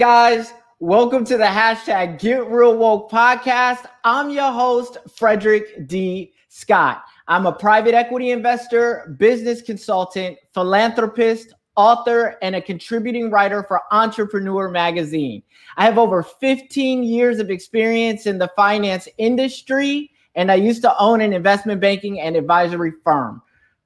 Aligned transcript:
Guys, 0.00 0.54
welcome 0.78 1.26
to 1.26 1.36
the 1.36 1.44
hashtag 1.44 2.18
Get 2.18 2.48
Real 2.48 2.74
Woke 2.74 3.10
podcast. 3.10 3.84
I'm 4.02 4.30
your 4.30 4.50
host, 4.50 4.96
Frederick 5.14 5.86
D. 5.88 6.32
Scott. 6.48 7.04
I'm 7.28 7.44
a 7.44 7.52
private 7.52 7.92
equity 7.92 8.30
investor, 8.30 9.14
business 9.18 9.60
consultant, 9.60 10.38
philanthropist, 10.54 11.52
author, 11.76 12.38
and 12.40 12.56
a 12.56 12.62
contributing 12.62 13.30
writer 13.30 13.62
for 13.68 13.82
Entrepreneur 13.92 14.70
Magazine. 14.70 15.42
I 15.76 15.84
have 15.84 15.98
over 15.98 16.22
15 16.22 17.04
years 17.04 17.38
of 17.38 17.50
experience 17.50 18.24
in 18.24 18.38
the 18.38 18.50
finance 18.56 19.06
industry, 19.18 20.12
and 20.34 20.50
I 20.50 20.54
used 20.54 20.80
to 20.80 20.98
own 20.98 21.20
an 21.20 21.34
investment 21.34 21.78
banking 21.78 22.20
and 22.20 22.36
advisory 22.36 22.94
firm. 23.04 23.42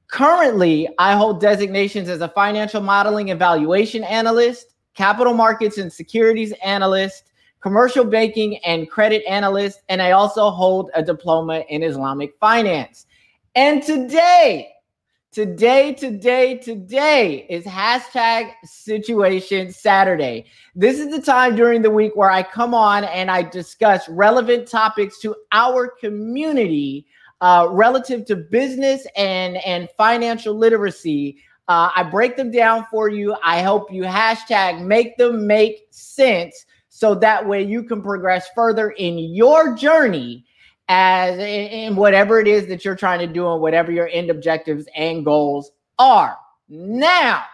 Currently, 0.06 0.90
I 0.96 1.16
hold 1.16 1.40
designations 1.40 2.08
as 2.08 2.20
a 2.20 2.28
financial 2.28 2.80
modeling 2.80 3.30
and 3.30 3.38
valuation 3.40 4.04
analyst 4.04 4.73
capital 4.94 5.34
markets 5.34 5.78
and 5.78 5.92
securities 5.92 6.52
analyst, 6.64 7.30
commercial 7.60 8.04
banking 8.04 8.58
and 8.58 8.90
credit 8.90 9.22
analyst, 9.28 9.82
and 9.88 10.02
I 10.02 10.12
also 10.12 10.50
hold 10.50 10.90
a 10.94 11.02
diploma 11.02 11.64
in 11.68 11.82
Islamic 11.82 12.34
finance. 12.38 13.06
And 13.54 13.82
today, 13.82 14.68
today, 15.32 15.94
today, 15.94 16.58
today 16.58 17.46
is 17.48 17.64
hashtag 17.64 18.52
situation 18.64 19.72
Saturday. 19.72 20.46
This 20.74 20.98
is 20.98 21.10
the 21.10 21.22
time 21.22 21.56
during 21.56 21.82
the 21.82 21.90
week 21.90 22.12
where 22.14 22.30
I 22.30 22.42
come 22.42 22.74
on 22.74 23.04
and 23.04 23.30
I 23.30 23.42
discuss 23.42 24.08
relevant 24.08 24.68
topics 24.68 25.18
to 25.20 25.34
our 25.52 25.88
community 25.88 27.06
uh, 27.40 27.68
relative 27.70 28.24
to 28.26 28.36
business 28.36 29.06
and, 29.16 29.56
and 29.66 29.88
financial 29.96 30.54
literacy 30.54 31.38
uh, 31.68 31.90
I 31.94 32.02
break 32.02 32.36
them 32.36 32.50
down 32.50 32.86
for 32.90 33.08
you. 33.08 33.34
I 33.42 33.58
help 33.58 33.92
you 33.92 34.02
hashtag 34.02 34.84
make 34.84 35.16
them 35.16 35.46
make 35.46 35.86
sense 35.90 36.66
so 36.88 37.14
that 37.16 37.46
way 37.46 37.62
you 37.62 37.82
can 37.82 38.02
progress 38.02 38.48
further 38.54 38.90
in 38.90 39.18
your 39.18 39.74
journey 39.74 40.44
as 40.88 41.38
in, 41.38 41.96
whatever 41.96 42.38
it 42.38 42.46
is 42.46 42.66
that 42.66 42.84
you're 42.84 42.96
trying 42.96 43.20
to 43.20 43.26
do 43.26 43.50
and 43.50 43.60
whatever 43.60 43.90
your 43.90 44.08
end 44.08 44.30
objectives 44.30 44.86
and 44.94 45.24
goals 45.24 45.72
are. 45.98 46.36
Now, 46.68 47.44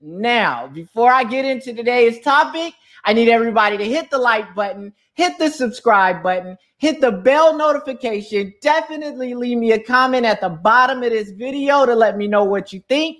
now, 0.00 0.68
before 0.68 1.12
I 1.12 1.24
get 1.24 1.44
into 1.44 1.74
today's 1.74 2.20
topic, 2.20 2.74
I 3.04 3.12
need 3.12 3.28
everybody 3.28 3.76
to 3.76 3.84
hit 3.84 4.10
the 4.10 4.18
like 4.18 4.54
button, 4.54 4.92
hit 5.14 5.38
the 5.38 5.50
subscribe 5.50 6.22
button, 6.22 6.56
hit 6.78 7.00
the 7.00 7.12
bell 7.12 7.56
notification. 7.56 8.54
Definitely 8.62 9.34
leave 9.34 9.58
me 9.58 9.72
a 9.72 9.82
comment 9.82 10.24
at 10.24 10.40
the 10.40 10.48
bottom 10.48 11.02
of 11.02 11.10
this 11.10 11.30
video 11.30 11.84
to 11.84 11.94
let 11.94 12.16
me 12.16 12.26
know 12.26 12.44
what 12.44 12.72
you 12.72 12.82
think. 12.88 13.18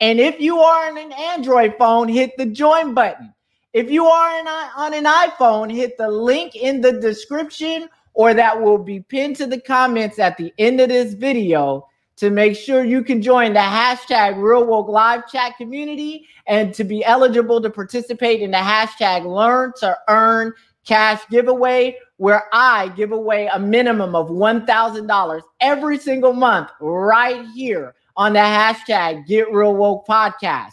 And 0.00 0.20
if 0.20 0.40
you 0.40 0.60
are 0.60 0.90
on 0.90 0.98
an 0.98 1.12
Android 1.12 1.74
phone, 1.76 2.08
hit 2.08 2.36
the 2.36 2.46
join 2.46 2.94
button. 2.94 3.34
If 3.72 3.90
you 3.90 4.06
are 4.06 4.46
on 4.76 4.94
an 4.94 5.04
iPhone, 5.04 5.72
hit 5.74 5.98
the 5.98 6.08
link 6.08 6.54
in 6.54 6.80
the 6.80 6.92
description 7.00 7.88
or 8.14 8.34
that 8.34 8.60
will 8.60 8.78
be 8.78 9.00
pinned 9.00 9.36
to 9.36 9.46
the 9.46 9.60
comments 9.60 10.18
at 10.18 10.36
the 10.36 10.52
end 10.58 10.80
of 10.80 10.88
this 10.88 11.14
video 11.14 11.86
to 12.16 12.30
make 12.30 12.56
sure 12.56 12.82
you 12.82 13.04
can 13.04 13.22
join 13.22 13.52
the 13.52 13.60
hashtag 13.60 14.42
Real 14.42 14.64
Woke 14.64 14.88
Live 14.88 15.28
Chat 15.30 15.56
community 15.56 16.26
and 16.46 16.74
to 16.74 16.82
be 16.82 17.04
eligible 17.04 17.60
to 17.60 17.70
participate 17.70 18.40
in 18.40 18.50
the 18.50 18.56
hashtag 18.56 19.24
Learn 19.24 19.72
to 19.80 19.96
Earn 20.08 20.52
Cash 20.84 21.20
giveaway, 21.30 21.96
where 22.16 22.44
I 22.52 22.88
give 22.96 23.12
away 23.12 23.48
a 23.52 23.58
minimum 23.58 24.16
of 24.16 24.30
$1,000 24.30 25.42
every 25.60 25.98
single 25.98 26.32
month 26.32 26.70
right 26.80 27.46
here 27.54 27.94
on 28.18 28.32
the 28.32 28.40
hashtag 28.40 29.26
Get 29.26 29.50
Real 29.52 29.74
Woke 29.76 30.04
podcast. 30.06 30.72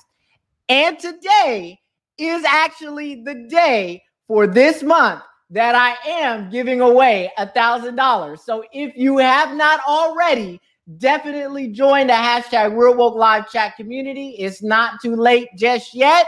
And 0.67 0.97
today 0.97 1.79
is 2.17 2.43
actually 2.43 3.23
the 3.23 3.45
day 3.47 4.01
for 4.27 4.47
this 4.47 4.81
month 4.81 5.21
that 5.51 5.75
I 5.75 5.95
am 6.09 6.49
giving 6.49 6.81
away 6.81 7.31
a 7.37 7.47
thousand 7.47 7.97
dollars. 7.97 8.41
So 8.41 8.63
if 8.73 8.97
you 8.97 9.19
have 9.19 9.55
not 9.55 9.79
already, 9.87 10.59
definitely 10.97 11.67
join 11.67 12.07
the 12.07 12.13
hashtag 12.13 12.75
Real 12.75 12.95
Woke 12.95 13.15
Live 13.15 13.51
Chat 13.51 13.75
community. 13.75 14.29
It's 14.39 14.63
not 14.63 14.99
too 14.99 15.15
late 15.15 15.49
just 15.55 15.93
yet. 15.93 16.25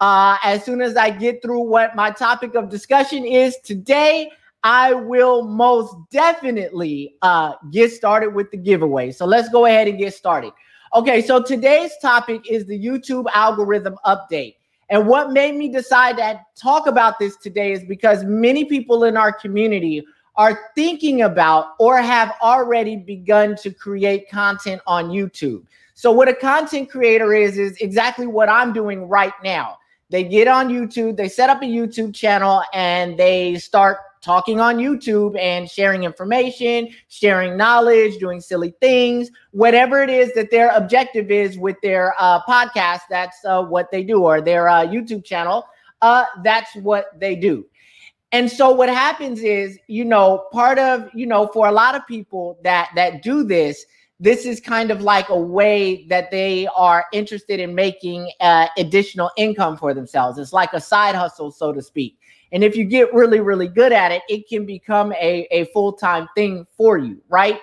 Uh, 0.00 0.38
as 0.42 0.64
soon 0.64 0.80
as 0.80 0.96
I 0.96 1.10
get 1.10 1.42
through 1.42 1.60
what 1.60 1.94
my 1.94 2.10
topic 2.10 2.54
of 2.54 2.70
discussion 2.70 3.26
is 3.26 3.58
today, 3.64 4.30
I 4.64 4.94
will 4.94 5.44
most 5.44 5.94
definitely 6.10 7.16
uh, 7.20 7.52
get 7.70 7.92
started 7.92 8.34
with 8.34 8.50
the 8.50 8.56
giveaway. 8.56 9.12
So 9.12 9.26
let's 9.26 9.50
go 9.50 9.66
ahead 9.66 9.88
and 9.88 9.98
get 9.98 10.14
started. 10.14 10.54
Okay, 10.94 11.20
so 11.20 11.42
today's 11.42 11.92
topic 12.00 12.50
is 12.50 12.64
the 12.64 12.78
YouTube 12.78 13.26
algorithm 13.34 13.96
update. 14.06 14.56
And 14.88 15.06
what 15.06 15.32
made 15.32 15.54
me 15.54 15.68
decide 15.68 16.16
to 16.16 16.40
talk 16.56 16.86
about 16.86 17.18
this 17.18 17.36
today 17.36 17.72
is 17.72 17.84
because 17.84 18.24
many 18.24 18.64
people 18.64 19.04
in 19.04 19.18
our 19.18 19.32
community 19.32 20.02
are 20.36 20.70
thinking 20.74 21.22
about 21.22 21.74
or 21.78 21.98
have 21.98 22.34
already 22.42 22.96
begun 22.96 23.56
to 23.56 23.70
create 23.70 24.30
content 24.30 24.80
on 24.86 25.10
YouTube. 25.10 25.64
So, 25.94 26.10
what 26.10 26.28
a 26.28 26.34
content 26.34 26.90
creator 26.90 27.34
is, 27.34 27.58
is 27.58 27.76
exactly 27.78 28.26
what 28.26 28.48
I'm 28.48 28.72
doing 28.72 29.08
right 29.08 29.34
now. 29.44 29.78
They 30.10 30.24
get 30.24 30.48
on 30.48 30.68
YouTube, 30.68 31.16
they 31.16 31.28
set 31.28 31.50
up 31.50 31.62
a 31.62 31.66
YouTube 31.66 32.14
channel, 32.14 32.62
and 32.72 33.18
they 33.18 33.56
start 33.56 33.98
talking 34.24 34.58
on 34.58 34.78
YouTube 34.78 35.38
and 35.38 35.70
sharing 35.70 36.04
information, 36.04 36.88
sharing 37.08 37.56
knowledge, 37.56 38.16
doing 38.16 38.40
silly 38.40 38.74
things, 38.80 39.30
whatever 39.50 40.02
it 40.02 40.10
is 40.10 40.32
that 40.34 40.50
their 40.50 40.70
objective 40.70 41.30
is 41.30 41.58
with 41.58 41.76
their 41.82 42.14
uh, 42.18 42.40
podcast, 42.42 43.00
that's 43.10 43.36
uh, 43.44 43.62
what 43.62 43.90
they 43.92 44.02
do, 44.02 44.22
or 44.22 44.40
their 44.40 44.68
uh, 44.68 44.86
YouTube 44.86 45.24
channel, 45.24 45.66
uh, 46.02 46.24
that's 46.42 46.74
what 46.76 47.06
they 47.20 47.36
do. 47.36 47.64
And 48.32 48.50
so 48.50 48.72
what 48.72 48.88
happens 48.88 49.42
is, 49.42 49.78
you 49.86 50.04
know, 50.04 50.46
part 50.52 50.78
of, 50.78 51.08
you 51.14 51.26
know, 51.26 51.48
for 51.52 51.68
a 51.68 51.72
lot 51.72 51.94
of 51.94 52.04
people 52.08 52.58
that 52.64 52.90
that 52.96 53.22
do 53.22 53.44
this, 53.44 53.84
this 54.18 54.44
is 54.44 54.58
kind 54.60 54.90
of 54.90 55.02
like 55.02 55.28
a 55.28 55.38
way 55.38 56.06
that 56.08 56.30
they 56.30 56.66
are 56.74 57.04
interested 57.12 57.60
in 57.60 57.74
making 57.74 58.30
uh, 58.40 58.66
additional 58.76 59.30
income 59.36 59.76
for 59.76 59.94
themselves. 59.94 60.38
It's 60.38 60.52
like 60.52 60.72
a 60.72 60.80
side 60.80 61.14
hustle, 61.14 61.52
so 61.52 61.72
to 61.72 61.82
speak. 61.82 62.18
And 62.54 62.62
if 62.62 62.76
you 62.76 62.84
get 62.84 63.12
really, 63.12 63.40
really 63.40 63.68
good 63.68 63.92
at 63.92 64.12
it, 64.12 64.22
it 64.28 64.48
can 64.48 64.64
become 64.64 65.12
a, 65.14 65.46
a 65.50 65.64
full 65.74 65.92
time 65.92 66.28
thing 66.36 66.66
for 66.76 66.96
you, 66.96 67.20
right? 67.28 67.60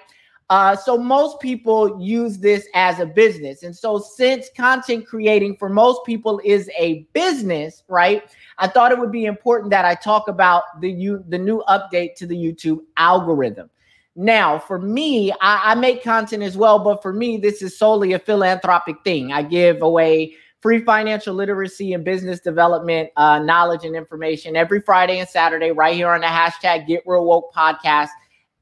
Uh, 0.49 0.75
so 0.75 0.97
most 0.97 1.39
people 1.39 1.97
use 2.01 2.37
this 2.37 2.67
as 2.75 2.99
a 2.99 3.05
business. 3.05 3.63
And 3.63 3.73
so 3.73 3.99
since 3.99 4.49
content 4.55 5.07
creating 5.07 5.55
for 5.55 5.69
most 5.69 6.01
people 6.05 6.41
is 6.43 6.69
a 6.77 7.07
business, 7.13 7.83
right? 7.87 8.23
I 8.57 8.67
thought 8.67 8.91
it 8.91 8.99
would 8.99 9.13
be 9.13 9.23
important 9.23 9.71
that 9.71 9.85
I 9.85 9.95
talk 9.95 10.27
about 10.27 10.63
the 10.81 10.91
you 10.91 11.23
the 11.29 11.37
new 11.37 11.63
update 11.69 12.15
to 12.15 12.27
the 12.27 12.35
YouTube 12.35 12.79
algorithm. 12.97 13.69
Now, 14.17 14.59
for 14.59 14.77
me, 14.77 15.31
I, 15.39 15.71
I 15.71 15.75
make 15.75 16.03
content 16.03 16.43
as 16.43 16.57
well, 16.57 16.79
but 16.79 17.01
for 17.01 17.13
me, 17.13 17.37
this 17.37 17.61
is 17.61 17.79
solely 17.79 18.11
a 18.11 18.19
philanthropic 18.19 18.97
thing. 19.05 19.31
I 19.31 19.43
give 19.43 19.81
away 19.81 20.35
free 20.61 20.83
financial 20.83 21.33
literacy 21.33 21.93
and 21.93 22.05
business 22.05 22.39
development 22.39 23.09
uh, 23.17 23.39
knowledge 23.39 23.83
and 23.83 23.95
information 23.95 24.55
every 24.55 24.79
Friday 24.79 25.19
and 25.19 25.27
Saturday 25.27 25.71
right 25.71 25.95
here 25.95 26.09
on 26.09 26.21
the 26.21 26.27
hashtag 26.27 26.87
Get 26.87 27.03
Real 27.05 27.25
Woke 27.25 27.51
podcast. 27.53 28.09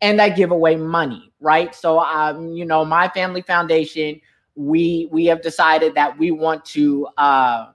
And 0.01 0.21
I 0.21 0.29
give 0.29 0.51
away 0.51 0.77
money, 0.77 1.33
right? 1.41 1.75
So, 1.75 1.99
um, 1.99 2.53
you 2.53 2.63
know, 2.63 2.85
my 2.85 3.09
family 3.09 3.41
foundation, 3.41 4.21
we 4.55 5.09
we 5.11 5.25
have 5.25 5.41
decided 5.41 5.93
that 5.95 6.17
we 6.17 6.31
want 6.31 6.63
to, 6.65 7.05
uh, 7.17 7.71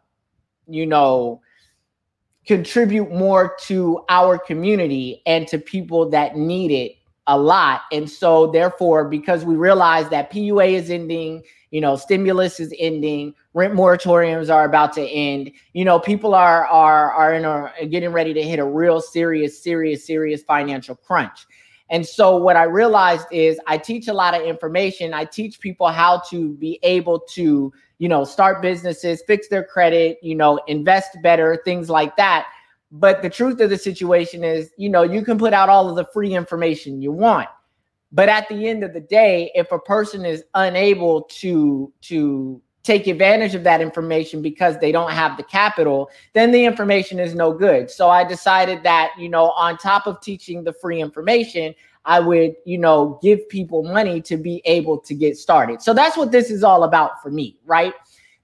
you 0.67 0.87
know, 0.87 1.43
contribute 2.47 3.11
more 3.11 3.55
to 3.65 4.05
our 4.09 4.39
community 4.39 5.23
and 5.27 5.47
to 5.49 5.59
people 5.59 6.09
that 6.11 6.37
need 6.37 6.71
it 6.71 6.97
a 7.27 7.39
lot. 7.39 7.83
And 7.93 8.11
so, 8.11 8.51
therefore, 8.51 9.07
because 9.07 9.45
we 9.45 9.55
realize 9.55 10.09
that 10.09 10.33
PUA 10.33 10.73
is 10.73 10.91
ending, 10.91 11.43
you 11.75 11.81
know, 11.81 11.97
stimulus 11.97 12.61
is 12.61 12.73
ending, 12.79 13.35
rent 13.53 13.75
moratoriums 13.75 14.49
are 14.49 14.65
about 14.65 14.93
to 14.93 15.03
end. 15.03 15.51
You 15.73 15.85
know, 15.85 15.99
people 15.99 16.33
are 16.33 16.65
are 16.69 17.11
are 17.11 17.35
in 17.35 17.45
a 17.45 17.87
getting 17.87 18.13
ready 18.13 18.33
to 18.33 18.45
hit 18.45 18.61
a 18.61 18.65
real 18.65 19.01
serious, 19.01 19.61
serious, 19.61 20.07
serious 20.07 20.45
financial 20.45 20.95
crunch. 20.95 21.45
And 21.91 22.07
so, 22.07 22.37
what 22.37 22.55
I 22.55 22.63
realized 22.63 23.27
is 23.33 23.59
I 23.67 23.79
teach 23.79 24.07
a 24.07 24.13
lot 24.13 24.41
of 24.41 24.43
information. 24.43 25.13
I 25.13 25.25
teach 25.25 25.59
people 25.59 25.89
how 25.89 26.23
to 26.31 26.51
be 26.51 26.79
able 26.85 27.19
to, 27.31 27.73
you 27.99 28.09
know, 28.09 28.23
start 28.23 28.63
businesses, 28.63 29.25
fix 29.27 29.49
their 29.49 29.65
credit, 29.65 30.19
you 30.23 30.37
know, 30.37 30.61
invest 30.69 31.17
better, 31.25 31.61
things 31.65 31.91
like 31.91 32.17
that 32.19 32.47
but 32.97 33.23
the 33.23 33.31
truth 33.31 33.59
of 33.61 33.71
the 33.71 33.77
situation 33.77 34.45
is, 34.45 34.71
you 34.77 34.89
know, 34.89 35.03
you 35.03 35.25
can 35.25 35.37
put 35.37 35.53
out 35.53 35.69
all 35.69 35.91
of 35.91 35.97
the 35.97 36.05
free 36.13 36.33
information 36.33 37.03
you 37.03 37.11
want. 37.11 37.49
But 38.15 38.29
at 38.29 38.49
the 38.49 38.69
end 38.69 38.85
of 38.85 38.95
the 38.95 39.01
day, 39.01 39.51
if 39.57 39.73
a 39.73 39.79
person 39.79 40.25
is 40.25 40.45
unable 40.55 41.23
to 41.23 41.93
to 42.03 42.63
take 42.85 43.07
advantage 43.07 43.55
of 43.55 43.65
that 43.65 43.81
information 43.81 44.41
because 44.41 44.79
they 44.79 44.93
don't 44.93 45.11
have 45.11 45.37
the 45.37 45.43
capital, 45.43 46.11
then 46.35 46.53
the 46.53 46.65
information 46.65 47.19
is 47.19 47.35
no 47.35 47.53
good. 47.53 47.91
So 47.91 48.11
I 48.11 48.25
decided 48.25 48.83
that, 48.83 49.11
you 49.19 49.29
know, 49.29 49.51
on 49.53 49.79
top 49.79 50.07
of 50.07 50.21
teaching 50.21 50.63
the 50.63 50.73
free 50.75 51.01
information, 51.01 51.75
I 52.05 52.21
would, 52.21 52.53
you 52.67 52.77
know, 52.77 53.19
give 53.23 53.49
people 53.49 53.83
money 53.83 54.21
to 54.23 54.37
be 54.37 54.61
able 54.67 54.99
to 54.99 55.15
get 55.15 55.39
started. 55.39 55.81
So 55.81 55.95
that's 55.95 56.17
what 56.17 56.31
this 56.31 56.51
is 56.51 56.63
all 56.63 56.85
about 56.85 57.23
for 57.23 57.31
me, 57.31 57.59
right? 57.65 57.95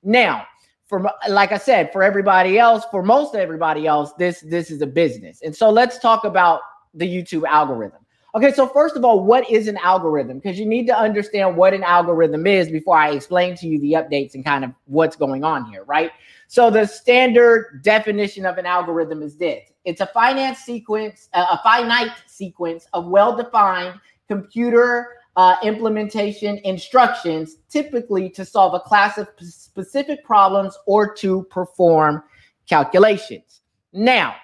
Now, 0.03 0.47
for 0.87 1.13
like 1.29 1.53
I 1.53 1.59
said, 1.59 1.93
for 1.93 2.03
everybody 2.03 2.59
else, 2.59 2.85
for 2.91 3.03
most 3.03 3.37
everybody 3.37 3.87
else, 3.87 4.15
this 4.15 4.41
this 4.41 4.73
is 4.73 4.83
a 4.83 4.87
business. 4.87 5.43
And 5.43 5.55
so 5.55 5.71
let's 5.71 5.99
talk 5.99 6.25
about 6.25 6.63
the 6.95 7.07
YouTube 7.07 7.47
algorithm. 7.47 8.01
Okay, 8.35 8.53
so 8.53 8.67
first 8.67 8.97
of 8.97 9.05
all, 9.05 9.25
what 9.25 9.51
is 9.51 9.67
an 9.67 9.77
algorithm? 9.79 10.39
Because 10.39 10.59
you 10.59 10.67
need 10.67 10.87
to 10.87 10.97
understand 10.97 11.57
what 11.57 11.75
an 11.75 11.83
algorithm 11.83 12.47
is 12.47 12.71
before 12.71 12.97
I 12.97 13.11
explain 13.11 13.57
to 13.57 13.67
you 13.67 13.81
the 13.81 13.93
updates 13.95 14.35
and 14.35 14.45
kind 14.45 14.65
of 14.65 14.71
what's 14.85 15.17
going 15.17 15.43
on 15.43 15.65
here, 15.65 15.83
right? 15.85 16.13
So 16.47 16.71
the 16.71 16.87
standard 16.87 17.81
definition 17.83 18.47
of 18.47 18.57
an 18.59 18.67
algorithm 18.67 19.23
is 19.23 19.37
this: 19.37 19.71
it's 19.85 20.01
a 20.01 20.07
finite 20.07 20.57
sequence, 20.57 21.29
a 21.33 21.59
finite 21.63 22.13
sequence 22.27 22.87
of 22.93 23.07
well-defined 23.07 23.99
computer 24.29 25.09
uh, 25.37 25.57
implementation 25.63 26.59
instructions, 26.59 27.57
typically 27.69 28.31
to 28.31 28.45
solve 28.45 28.75
a 28.75 28.81
class 28.81 29.19
of 29.19 29.29
specific 29.41 30.25
problems 30.25 30.77
or 30.87 31.15
to 31.15 31.45
perform 31.45 32.23
calculations. 32.69 33.63
Now, 33.93 34.37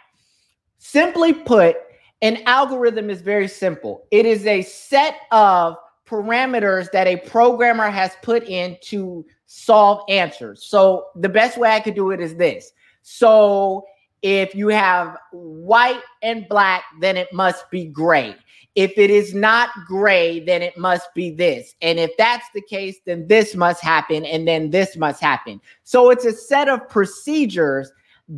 simply 0.79 1.32
put, 1.32 1.77
an 2.23 2.39
algorithm 2.47 3.11
is 3.11 3.21
very 3.21 3.49
simple. 3.49 4.07
It 4.11 4.27
is 4.27 4.47
a 4.47 4.63
set 4.63 5.17
of 5.33 5.77
parameters 6.07 6.91
that 6.93 7.07
a 7.07 7.17
programmer 7.17 7.91
has 7.91 8.13
put 8.23 8.45
in 8.45 8.77
to 8.83 9.25
solve 9.47 10.03
answers. 10.09 10.65
So 10.65 11.07
the 11.17 11.29
best 11.29 11.59
way 11.59 11.71
I 11.71 11.81
could 11.81 11.95
do 11.95 12.11
it 12.13 12.21
is 12.21 12.37
this. 12.37 12.73
So 13.03 13.85
if 14.23 14.55
you 14.55 14.69
have 14.69 15.17
white 15.33 16.03
and 16.23 16.49
black, 16.49 16.85
then 17.01 17.17
it 17.17 17.33
must 17.33 17.71
be 17.71 17.87
gray. 17.87 18.35
If 18.75 18.99
it 18.99 19.11
is 19.11 19.35
not 19.35 19.71
gray, 19.87 20.41
then 20.41 20.63
it 20.63 20.77
must 20.77 21.13
be 21.15 21.31
this. 21.31 21.75
And 21.81 21.99
if 21.99 22.11
that's 22.19 22.47
the 22.55 22.61
case, 22.61 22.97
then 23.05 23.27
this 23.27 23.55
must 23.55 23.83
happen 23.83 24.25
and 24.25 24.47
then 24.47 24.71
this 24.71 24.97
must 24.97 25.21
happen. 25.21 25.61
So 25.85 26.11
it's 26.11 26.25
a 26.25 26.33
set 26.33 26.69
of 26.69 26.89
procedures 26.89 27.91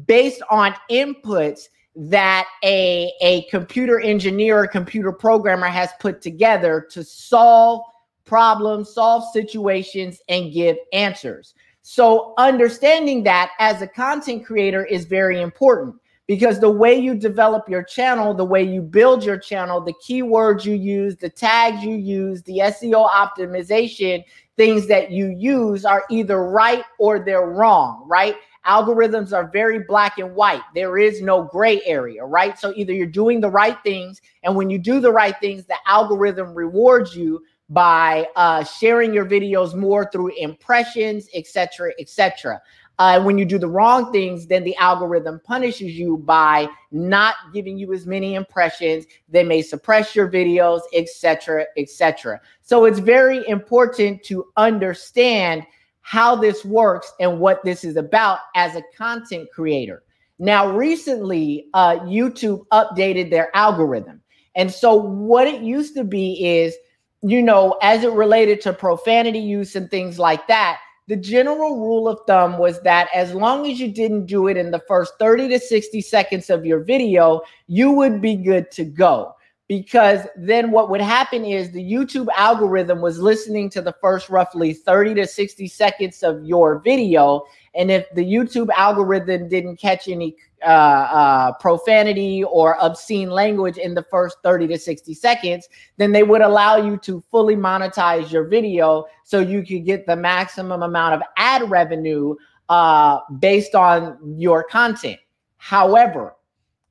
based 0.06 0.42
on 0.50 0.74
inputs 0.90 1.68
that 2.00 2.46
a, 2.62 3.12
a 3.20 3.42
computer 3.50 3.98
engineer 3.98 4.60
or 4.60 4.66
computer 4.68 5.10
programmer 5.10 5.66
has 5.66 5.90
put 5.98 6.22
together 6.22 6.86
to 6.92 7.02
solve 7.02 7.82
problems, 8.24 8.94
solve 8.94 9.24
situations, 9.32 10.20
and 10.28 10.52
give 10.52 10.76
answers. 10.92 11.54
So, 11.82 12.34
understanding 12.38 13.24
that 13.24 13.50
as 13.58 13.82
a 13.82 13.88
content 13.88 14.46
creator 14.46 14.84
is 14.84 15.06
very 15.06 15.40
important 15.40 15.96
because 16.28 16.60
the 16.60 16.70
way 16.70 16.94
you 16.94 17.14
develop 17.14 17.68
your 17.68 17.82
channel, 17.82 18.32
the 18.32 18.44
way 18.44 18.62
you 18.62 18.80
build 18.80 19.24
your 19.24 19.38
channel, 19.38 19.80
the 19.80 19.94
keywords 19.94 20.64
you 20.64 20.74
use, 20.74 21.16
the 21.16 21.30
tags 21.30 21.82
you 21.82 21.96
use, 21.96 22.42
the 22.42 22.58
SEO 22.58 23.10
optimization, 23.10 24.22
things 24.56 24.86
that 24.86 25.10
you 25.10 25.34
use 25.36 25.84
are 25.84 26.04
either 26.10 26.44
right 26.44 26.84
or 26.98 27.18
they're 27.18 27.48
wrong, 27.48 28.04
right? 28.06 28.36
Algorithms 28.66 29.32
are 29.32 29.50
very 29.50 29.80
black 29.80 30.18
and 30.18 30.34
white. 30.34 30.62
There 30.74 30.98
is 30.98 31.22
no 31.22 31.44
gray 31.44 31.80
area, 31.84 32.24
right? 32.24 32.58
So 32.58 32.72
either 32.76 32.92
you're 32.92 33.06
doing 33.06 33.40
the 33.40 33.50
right 33.50 33.78
things, 33.82 34.20
and 34.42 34.54
when 34.56 34.70
you 34.70 34.78
do 34.78 35.00
the 35.00 35.12
right 35.12 35.34
things, 35.40 35.64
the 35.66 35.76
algorithm 35.86 36.54
rewards 36.54 37.16
you 37.16 37.42
by 37.70 38.26
uh, 38.36 38.64
sharing 38.64 39.12
your 39.12 39.26
videos 39.26 39.74
more 39.74 40.10
through 40.10 40.32
impressions, 40.36 41.28
etc., 41.34 41.92
etc. 41.98 42.60
Uh, 42.98 43.22
when 43.22 43.38
you 43.38 43.44
do 43.44 43.58
the 43.58 43.68
wrong 43.68 44.10
things, 44.10 44.46
then 44.46 44.64
the 44.64 44.74
algorithm 44.76 45.40
punishes 45.44 45.96
you 45.96 46.18
by 46.18 46.66
not 46.90 47.36
giving 47.54 47.78
you 47.78 47.92
as 47.92 48.06
many 48.06 48.34
impressions. 48.34 49.06
They 49.28 49.44
may 49.44 49.62
suppress 49.62 50.16
your 50.16 50.28
videos, 50.28 50.80
etc., 50.92 51.66
etc. 51.76 52.40
So 52.62 52.86
it's 52.86 52.98
very 52.98 53.46
important 53.48 54.24
to 54.24 54.46
understand 54.56 55.64
how 56.08 56.34
this 56.34 56.64
works 56.64 57.12
and 57.20 57.38
what 57.38 57.62
this 57.64 57.84
is 57.84 57.96
about 57.96 58.38
as 58.54 58.74
a 58.74 58.82
content 58.96 59.46
creator. 59.52 60.02
Now, 60.38 60.66
recently, 60.66 61.66
uh, 61.74 61.98
YouTube 61.98 62.66
updated 62.72 63.28
their 63.28 63.54
algorithm. 63.54 64.22
And 64.56 64.72
so, 64.72 64.94
what 64.94 65.46
it 65.46 65.60
used 65.60 65.94
to 65.96 66.04
be 66.04 66.46
is, 66.46 66.74
you 67.20 67.42
know, 67.42 67.76
as 67.82 68.04
it 68.04 68.12
related 68.12 68.62
to 68.62 68.72
profanity 68.72 69.38
use 69.38 69.76
and 69.76 69.90
things 69.90 70.18
like 70.18 70.48
that, 70.48 70.78
the 71.08 71.16
general 71.16 71.78
rule 71.78 72.08
of 72.08 72.20
thumb 72.26 72.56
was 72.56 72.80
that 72.84 73.10
as 73.14 73.34
long 73.34 73.70
as 73.70 73.78
you 73.78 73.92
didn't 73.92 74.24
do 74.24 74.48
it 74.48 74.56
in 74.56 74.70
the 74.70 74.82
first 74.88 75.12
30 75.18 75.48
to 75.50 75.60
60 75.60 76.00
seconds 76.00 76.48
of 76.48 76.64
your 76.64 76.80
video, 76.80 77.42
you 77.66 77.92
would 77.92 78.22
be 78.22 78.34
good 78.34 78.70
to 78.70 78.86
go 78.86 79.34
because 79.68 80.26
then 80.34 80.70
what 80.70 80.88
would 80.88 81.02
happen 81.02 81.44
is 81.44 81.70
the 81.70 81.84
YouTube 81.84 82.26
algorithm 82.34 83.02
was 83.02 83.18
listening 83.18 83.68
to 83.68 83.82
the 83.82 83.94
first 84.00 84.30
roughly 84.30 84.72
30 84.72 85.14
to 85.14 85.26
60 85.26 85.68
seconds 85.68 86.22
of 86.22 86.42
your 86.42 86.78
video. 86.78 87.44
And 87.74 87.90
if 87.90 88.06
the 88.14 88.24
YouTube 88.24 88.70
algorithm 88.74 89.46
didn't 89.48 89.76
catch 89.76 90.08
any 90.08 90.36
uh, 90.62 90.66
uh, 90.66 91.52
profanity 91.60 92.42
or 92.44 92.82
obscene 92.82 93.28
language 93.28 93.76
in 93.76 93.94
the 93.94 94.04
first 94.10 94.38
30 94.42 94.68
to 94.68 94.78
60 94.78 95.12
seconds, 95.12 95.68
then 95.98 96.12
they 96.12 96.22
would 96.22 96.40
allow 96.40 96.78
you 96.78 96.96
to 96.98 97.22
fully 97.30 97.54
monetize 97.54 98.32
your 98.32 98.44
video 98.44 99.04
so 99.22 99.38
you 99.38 99.62
could 99.62 99.84
get 99.84 100.06
the 100.06 100.16
maximum 100.16 100.82
amount 100.82 101.14
of 101.14 101.22
ad 101.36 101.70
revenue 101.70 102.34
uh, 102.70 103.20
based 103.38 103.74
on 103.74 104.16
your 104.38 104.64
content. 104.64 105.18
However, 105.58 106.36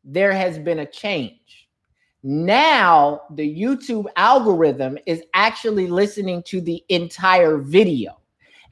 there 0.03 0.31
has 0.31 0.59
been 0.59 0.79
a 0.79 0.85
change 0.85 1.46
now, 2.29 3.21
the 3.31 3.57
YouTube 3.57 4.05
algorithm 4.17 4.97
is 5.05 5.23
actually 5.33 5.87
listening 5.87 6.43
to 6.43 6.59
the 6.59 6.83
entire 6.89 7.57
video. 7.57 8.19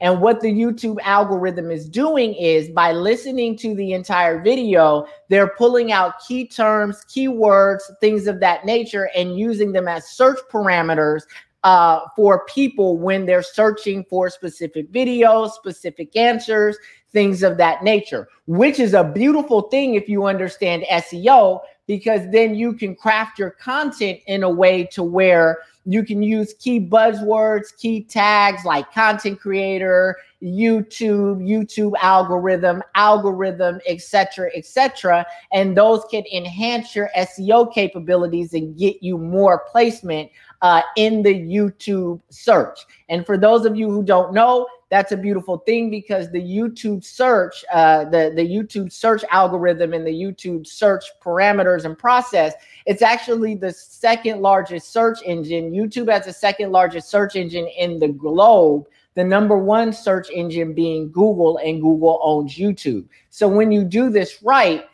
And 0.02 0.20
what 0.20 0.42
the 0.42 0.52
YouTube 0.52 0.98
algorithm 1.02 1.70
is 1.70 1.88
doing 1.88 2.34
is 2.34 2.68
by 2.68 2.92
listening 2.92 3.56
to 3.56 3.74
the 3.74 3.94
entire 3.94 4.42
video, 4.42 5.06
they're 5.30 5.54
pulling 5.56 5.90
out 5.90 6.20
key 6.28 6.46
terms, 6.46 7.02
keywords, 7.08 7.80
things 7.98 8.26
of 8.26 8.40
that 8.40 8.66
nature, 8.66 9.08
and 9.16 9.38
using 9.38 9.72
them 9.72 9.88
as 9.88 10.06
search 10.06 10.38
parameters 10.52 11.22
uh, 11.64 12.00
for 12.14 12.44
people 12.44 12.98
when 12.98 13.24
they're 13.24 13.42
searching 13.42 14.04
for 14.10 14.28
specific 14.28 14.92
videos, 14.92 15.52
specific 15.52 16.14
answers, 16.14 16.76
things 17.10 17.42
of 17.42 17.56
that 17.56 17.82
nature, 17.82 18.28
which 18.44 18.78
is 18.78 18.92
a 18.92 19.02
beautiful 19.02 19.62
thing 19.62 19.94
if 19.94 20.10
you 20.10 20.26
understand 20.26 20.84
SEO 20.90 21.60
because 21.86 22.22
then 22.30 22.54
you 22.54 22.72
can 22.72 22.94
craft 22.94 23.38
your 23.38 23.50
content 23.50 24.20
in 24.26 24.42
a 24.42 24.50
way 24.50 24.84
to 24.84 25.02
where 25.02 25.58
you 25.84 26.04
can 26.04 26.20
use 26.20 26.52
key 26.54 26.80
buzzwords, 26.80 27.76
key 27.78 28.02
tags 28.02 28.64
like 28.64 28.92
content 28.92 29.38
creator, 29.40 30.16
YouTube, 30.42 31.38
YouTube 31.42 31.92
algorithm, 32.02 32.82
algorithm, 32.96 33.80
etc., 33.86 34.50
etc., 34.54 35.24
and 35.52 35.76
those 35.76 36.04
can 36.10 36.24
enhance 36.32 36.94
your 36.94 37.08
SEO 37.16 37.72
capabilities 37.72 38.52
and 38.52 38.76
get 38.76 39.00
you 39.00 39.16
more 39.16 39.62
placement 39.70 40.30
uh, 40.62 40.82
in 40.96 41.22
the 41.22 41.34
YouTube 41.34 42.20
search. 42.30 42.78
And 43.08 43.24
for 43.24 43.36
those 43.36 43.66
of 43.66 43.76
you 43.76 43.90
who 43.90 44.02
don't 44.02 44.32
know, 44.32 44.66
that's 44.88 45.10
a 45.10 45.16
beautiful 45.16 45.58
thing 45.58 45.90
because 45.90 46.30
the 46.30 46.40
YouTube 46.40 47.04
search, 47.04 47.64
uh, 47.72 48.04
the, 48.04 48.32
the 48.34 48.42
YouTube 48.42 48.92
search 48.92 49.24
algorithm 49.30 49.92
and 49.92 50.06
the 50.06 50.12
YouTube 50.12 50.66
search 50.66 51.04
parameters 51.20 51.84
and 51.84 51.98
process, 51.98 52.54
it's 52.86 53.02
actually 53.02 53.56
the 53.56 53.72
second 53.72 54.40
largest 54.40 54.92
search 54.92 55.18
engine. 55.24 55.72
YouTube 55.72 56.10
has 56.10 56.26
the 56.26 56.32
second 56.32 56.70
largest 56.70 57.08
search 57.08 57.34
engine 57.34 57.66
in 57.76 57.98
the 57.98 58.08
globe. 58.08 58.86
The 59.14 59.24
number 59.24 59.58
one 59.58 59.92
search 59.92 60.28
engine 60.30 60.72
being 60.72 61.10
Google, 61.10 61.58
and 61.58 61.80
Google 61.80 62.20
owns 62.22 62.54
YouTube. 62.54 63.06
So 63.30 63.48
when 63.48 63.72
you 63.72 63.82
do 63.82 64.10
this 64.10 64.42
right, 64.42 64.84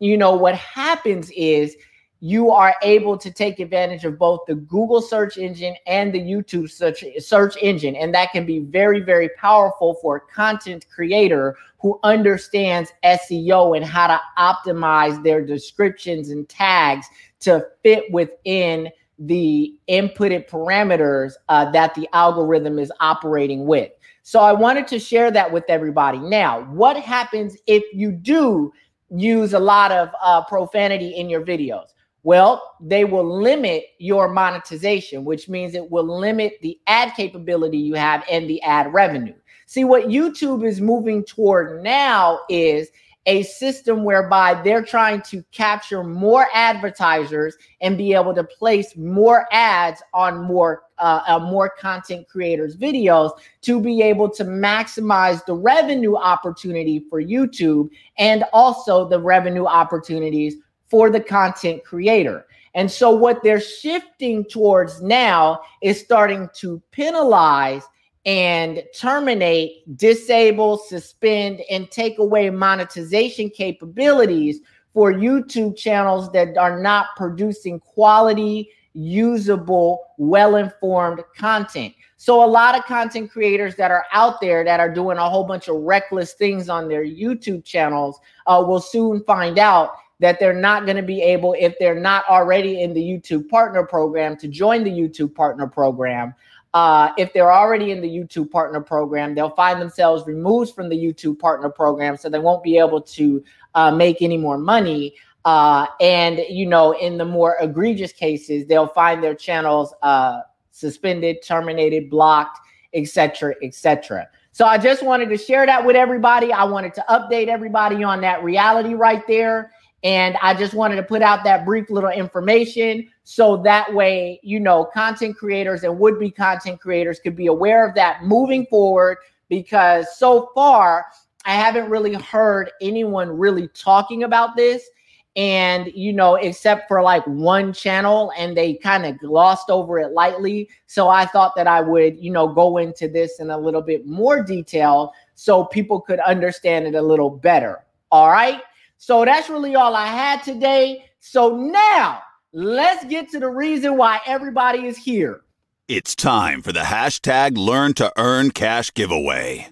you 0.00 0.16
know 0.16 0.36
what 0.36 0.56
happens 0.56 1.30
is 1.30 1.76
you 2.20 2.50
are 2.50 2.74
able 2.82 3.16
to 3.16 3.30
take 3.30 3.60
advantage 3.60 4.04
of 4.04 4.18
both 4.18 4.40
the 4.48 4.56
Google 4.56 5.00
search 5.00 5.38
engine 5.38 5.76
and 5.86 6.12
the 6.12 6.20
YouTube 6.20 6.70
search, 6.70 7.04
search 7.18 7.56
engine. 7.62 7.94
And 7.94 8.12
that 8.14 8.32
can 8.32 8.44
be 8.44 8.60
very, 8.60 9.00
very 9.00 9.28
powerful 9.36 9.94
for 10.02 10.16
a 10.16 10.20
content 10.20 10.86
creator 10.92 11.56
who 11.78 12.00
understands 12.02 12.92
SEO 13.04 13.76
and 13.76 13.86
how 13.86 14.08
to 14.08 14.20
optimize 14.36 15.22
their 15.22 15.44
descriptions 15.44 16.30
and 16.30 16.48
tags 16.48 17.06
to 17.40 17.64
fit 17.84 18.10
within 18.10 18.90
the 19.20 19.74
inputted 19.88 20.48
parameters 20.48 21.32
uh, 21.48 21.70
that 21.70 21.94
the 21.94 22.08
algorithm 22.12 22.78
is 22.78 22.92
operating 23.00 23.66
with. 23.66 23.92
So 24.22 24.40
I 24.40 24.52
wanted 24.52 24.86
to 24.88 24.98
share 24.98 25.30
that 25.30 25.50
with 25.50 25.64
everybody. 25.68 26.18
Now, 26.18 26.62
what 26.64 26.96
happens 26.96 27.56
if 27.66 27.82
you 27.94 28.12
do 28.12 28.72
use 29.10 29.54
a 29.54 29.58
lot 29.58 29.90
of 29.90 30.10
uh, 30.22 30.44
profanity 30.44 31.10
in 31.10 31.30
your 31.30 31.44
videos? 31.44 31.86
Well, 32.28 32.74
they 32.78 33.06
will 33.06 33.40
limit 33.40 33.84
your 33.96 34.28
monetization, 34.28 35.24
which 35.24 35.48
means 35.48 35.74
it 35.74 35.90
will 35.90 36.04
limit 36.04 36.58
the 36.60 36.78
ad 36.86 37.14
capability 37.14 37.78
you 37.78 37.94
have 37.94 38.22
and 38.30 38.46
the 38.50 38.60
ad 38.60 38.92
revenue. 38.92 39.32
See, 39.64 39.84
what 39.84 40.08
YouTube 40.08 40.62
is 40.62 40.78
moving 40.78 41.24
toward 41.24 41.82
now 41.82 42.40
is 42.50 42.90
a 43.24 43.44
system 43.44 44.04
whereby 44.04 44.60
they're 44.62 44.84
trying 44.84 45.22
to 45.22 45.42
capture 45.52 46.04
more 46.04 46.48
advertisers 46.52 47.56
and 47.80 47.96
be 47.96 48.12
able 48.12 48.34
to 48.34 48.44
place 48.44 48.94
more 48.94 49.48
ads 49.50 50.02
on 50.12 50.42
more 50.42 50.82
uh, 50.98 51.22
uh, 51.26 51.38
more 51.38 51.70
content 51.70 52.28
creators' 52.28 52.76
videos 52.76 53.30
to 53.62 53.80
be 53.80 54.02
able 54.02 54.28
to 54.28 54.44
maximize 54.44 55.42
the 55.46 55.54
revenue 55.54 56.16
opportunity 56.16 57.06
for 57.08 57.22
YouTube 57.22 57.88
and 58.18 58.44
also 58.52 59.08
the 59.08 59.18
revenue 59.18 59.64
opportunities 59.64 60.56
for 60.88 61.10
the 61.10 61.20
content 61.20 61.84
creator. 61.84 62.46
And 62.74 62.90
so, 62.90 63.10
what 63.10 63.42
they're 63.42 63.60
shifting 63.60 64.44
towards 64.44 65.02
now 65.02 65.60
is 65.82 66.00
starting 66.00 66.48
to 66.56 66.82
penalize 66.90 67.82
and 68.26 68.82
terminate, 68.94 69.96
disable, 69.96 70.76
suspend, 70.76 71.62
and 71.70 71.90
take 71.90 72.18
away 72.18 72.50
monetization 72.50 73.48
capabilities 73.48 74.60
for 74.92 75.12
YouTube 75.12 75.76
channels 75.76 76.30
that 76.32 76.56
are 76.58 76.80
not 76.80 77.06
producing 77.16 77.80
quality, 77.80 78.70
usable, 78.92 80.04
well 80.18 80.56
informed 80.56 81.22
content. 81.36 81.94
So, 82.16 82.44
a 82.44 82.46
lot 82.46 82.76
of 82.76 82.84
content 82.84 83.30
creators 83.30 83.76
that 83.76 83.90
are 83.90 84.04
out 84.12 84.40
there 84.40 84.64
that 84.64 84.80
are 84.80 84.92
doing 84.92 85.18
a 85.18 85.30
whole 85.30 85.44
bunch 85.44 85.68
of 85.68 85.76
reckless 85.76 86.34
things 86.34 86.68
on 86.68 86.88
their 86.88 87.04
YouTube 87.04 87.64
channels 87.64 88.18
uh, 88.46 88.62
will 88.66 88.80
soon 88.80 89.22
find 89.24 89.58
out 89.58 89.92
that 90.20 90.40
they're 90.40 90.52
not 90.52 90.84
going 90.84 90.96
to 90.96 91.02
be 91.02 91.22
able, 91.22 91.54
if 91.58 91.78
they're 91.78 91.98
not 91.98 92.24
already 92.28 92.82
in 92.82 92.92
the 92.92 93.00
YouTube 93.00 93.48
partner 93.48 93.84
program, 93.84 94.36
to 94.36 94.48
join 94.48 94.84
the 94.84 94.90
YouTube 94.90 95.34
partner 95.34 95.66
program. 95.66 96.34
Uh, 96.74 97.12
if 97.16 97.32
they're 97.32 97.52
already 97.52 97.92
in 97.92 98.00
the 98.00 98.08
YouTube 98.08 98.50
partner 98.50 98.80
program, 98.80 99.34
they'll 99.34 99.54
find 99.54 99.80
themselves 99.80 100.26
removed 100.26 100.74
from 100.74 100.88
the 100.88 100.96
YouTube 100.96 101.38
partner 101.38 101.70
program, 101.70 102.16
so 102.16 102.28
they 102.28 102.38
won't 102.38 102.62
be 102.62 102.78
able 102.78 103.00
to 103.00 103.42
uh, 103.74 103.90
make 103.90 104.20
any 104.20 104.36
more 104.36 104.58
money. 104.58 105.14
Uh, 105.44 105.86
and 106.00 106.40
you 106.50 106.66
know, 106.66 106.92
in 106.92 107.16
the 107.16 107.24
more 107.24 107.56
egregious 107.60 108.12
cases, 108.12 108.66
they'll 108.66 108.88
find 108.88 109.22
their 109.22 109.34
channels 109.34 109.94
uh, 110.02 110.40
suspended, 110.72 111.38
terminated, 111.42 112.10
blocked, 112.10 112.58
etc., 112.92 113.54
etc. 113.62 114.28
So 114.52 114.66
I 114.66 114.76
just 114.76 115.02
wanted 115.02 115.28
to 115.30 115.38
share 115.38 115.64
that 115.66 115.84
with 115.84 115.96
everybody. 115.96 116.52
I 116.52 116.64
wanted 116.64 116.92
to 116.94 117.04
update 117.08 117.46
everybody 117.46 118.02
on 118.02 118.20
that 118.22 118.42
reality 118.44 118.94
right 118.94 119.26
there. 119.26 119.72
And 120.04 120.36
I 120.40 120.54
just 120.54 120.74
wanted 120.74 120.96
to 120.96 121.02
put 121.02 121.22
out 121.22 121.42
that 121.44 121.64
brief 121.64 121.90
little 121.90 122.10
information 122.10 123.08
so 123.24 123.56
that 123.64 123.92
way, 123.92 124.38
you 124.42 124.60
know, 124.60 124.84
content 124.84 125.36
creators 125.36 125.82
and 125.82 125.98
would 125.98 126.18
be 126.20 126.30
content 126.30 126.80
creators 126.80 127.18
could 127.18 127.34
be 127.34 127.46
aware 127.46 127.86
of 127.86 127.94
that 127.96 128.24
moving 128.24 128.66
forward. 128.66 129.18
Because 129.48 130.16
so 130.16 130.50
far, 130.54 131.06
I 131.44 131.54
haven't 131.54 131.90
really 131.90 132.14
heard 132.14 132.70
anyone 132.80 133.36
really 133.36 133.68
talking 133.68 134.24
about 134.24 134.56
this. 134.56 134.88
And, 135.36 135.86
you 135.94 136.12
know, 136.12 136.34
except 136.34 136.88
for 136.88 137.00
like 137.00 137.24
one 137.26 137.72
channel, 137.72 138.32
and 138.36 138.56
they 138.56 138.74
kind 138.74 139.06
of 139.06 139.18
glossed 139.18 139.70
over 139.70 139.98
it 140.00 140.12
lightly. 140.12 140.68
So 140.86 141.08
I 141.08 141.26
thought 141.26 141.54
that 141.56 141.66
I 141.68 141.80
would, 141.80 142.18
you 142.18 142.30
know, 142.30 142.48
go 142.48 142.78
into 142.78 143.08
this 143.08 143.38
in 143.38 143.50
a 143.50 143.58
little 143.58 143.82
bit 143.82 144.04
more 144.04 144.42
detail 144.42 145.12
so 145.34 145.64
people 145.64 146.00
could 146.00 146.18
understand 146.20 146.86
it 146.86 146.94
a 146.94 147.02
little 147.02 147.30
better. 147.30 147.84
All 148.10 148.30
right. 148.30 148.62
So 148.98 149.24
that's 149.24 149.48
really 149.48 149.76
all 149.76 149.94
I 149.94 150.06
had 150.06 150.42
today. 150.42 151.04
So 151.20 151.56
now 151.56 152.20
let's 152.52 153.04
get 153.04 153.30
to 153.30 153.38
the 153.38 153.48
reason 153.48 153.96
why 153.96 154.20
everybody 154.26 154.86
is 154.86 154.98
here. 154.98 155.42
It's 155.86 156.16
time 156.16 156.62
for 156.62 156.72
the 156.72 156.80
hashtag 156.80 157.56
learn 157.56 157.94
to 157.94 158.12
earn 158.18 158.50
cash 158.50 158.92
giveaway. 158.92 159.68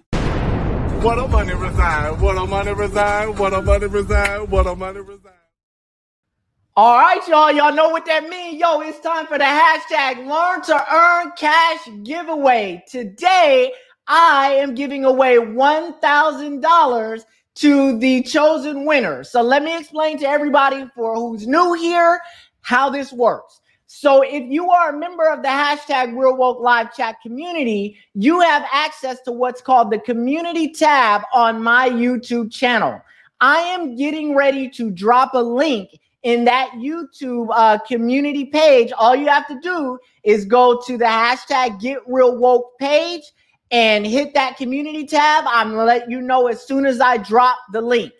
What 1.01 1.19
a 1.19 1.27
money 1.27 1.53
reside, 1.53 2.19
what 2.21 2.37
a 2.37 2.45
money 2.45 2.73
reside, 2.73 3.37
what 3.37 3.53
a 3.53 3.61
money 3.61 3.87
reside, 3.87 4.49
what 4.49 4.65
a 4.65 4.75
money 4.75 5.01
reside. 5.01 5.33
All 6.77 6.97
right, 6.97 7.27
y'all. 7.27 7.51
Y'all 7.51 7.73
know 7.73 7.89
what 7.89 8.05
that 8.05 8.29
means. 8.29 8.59
Yo, 8.59 8.79
it's 8.79 8.99
time 9.01 9.27
for 9.27 9.37
the 9.37 9.43
hashtag 9.43 10.25
learn 10.25 10.61
to 10.61 10.93
earn 10.93 11.33
cash 11.37 11.89
giveaway. 12.03 12.81
Today, 12.87 13.73
I 14.07 14.53
am 14.53 14.73
giving 14.73 15.03
away 15.03 15.35
$1,000 15.35 17.25
to 17.57 17.97
the 17.97 18.21
chosen 18.23 18.85
winner. 18.85 19.23
So 19.23 19.41
let 19.41 19.63
me 19.63 19.77
explain 19.77 20.19
to 20.19 20.27
everybody 20.27 20.85
for 20.95 21.15
who's 21.15 21.47
new 21.47 21.73
here 21.73 22.21
how 22.61 22.89
this 22.89 23.11
works. 23.11 23.61
So 23.87 24.21
if 24.21 24.43
you 24.49 24.69
are 24.69 24.89
a 24.93 24.99
member 24.99 25.29
of 25.29 25.41
the 25.41 25.47
hashtag 25.47 26.17
Real 26.17 26.35
Woke 26.35 26.59
Live 26.59 26.93
Chat 26.93 27.21
community, 27.21 27.97
you 28.13 28.41
have 28.41 28.65
access 28.71 29.21
to 29.21 29.31
what's 29.31 29.61
called 29.61 29.91
the 29.91 29.99
community 29.99 30.73
tab 30.73 31.21
on 31.33 31.63
my 31.63 31.89
YouTube 31.89 32.51
channel. 32.51 33.01
I 33.39 33.59
am 33.59 33.95
getting 33.95 34.35
ready 34.35 34.69
to 34.71 34.91
drop 34.91 35.33
a 35.33 35.39
link 35.39 35.89
in 36.23 36.43
that 36.45 36.71
YouTube 36.75 37.47
uh, 37.53 37.77
community 37.87 38.45
page. 38.45 38.91
All 38.97 39.15
you 39.15 39.27
have 39.27 39.47
to 39.47 39.59
do 39.61 39.97
is 40.23 40.43
go 40.43 40.81
to 40.85 40.97
the 40.97 41.05
hashtag 41.05 41.79
Get 41.79 41.99
Real 42.05 42.37
Woke 42.37 42.77
page 42.79 43.23
and 43.71 44.05
hit 44.05 44.33
that 44.33 44.57
community 44.57 45.05
tab. 45.05 45.45
I'm 45.47 45.71
gonna 45.71 45.83
let 45.83 46.09
you 46.09 46.21
know 46.21 46.47
as 46.47 46.65
soon 46.65 46.85
as 46.85 46.99
I 46.99 47.17
drop 47.17 47.57
the 47.71 47.81
link. 47.81 48.11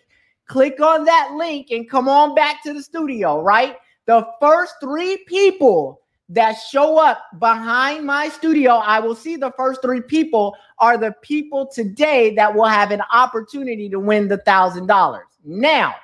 Click 0.46 0.80
on 0.80 1.04
that 1.04 1.32
link 1.34 1.70
and 1.70 1.88
come 1.88 2.08
on 2.08 2.34
back 2.34 2.62
to 2.64 2.72
the 2.72 2.82
studio, 2.82 3.42
right? 3.42 3.76
The 4.06 4.26
first 4.40 4.74
three 4.80 5.18
people 5.26 6.00
that 6.30 6.52
show 6.54 6.98
up 6.98 7.22
behind 7.38 8.04
my 8.04 8.28
studio, 8.28 8.74
I 8.74 9.00
will 9.00 9.14
see 9.14 9.36
the 9.36 9.52
first 9.56 9.82
three 9.82 10.00
people 10.00 10.54
are 10.78 10.98
the 10.98 11.14
people 11.22 11.66
today 11.66 12.34
that 12.34 12.54
will 12.54 12.66
have 12.66 12.90
an 12.90 13.02
opportunity 13.12 13.88
to 13.88 13.98
win 13.98 14.28
the 14.28 14.38
thousand 14.38 14.86
dollars. 14.86 15.26
Now, 15.44 15.94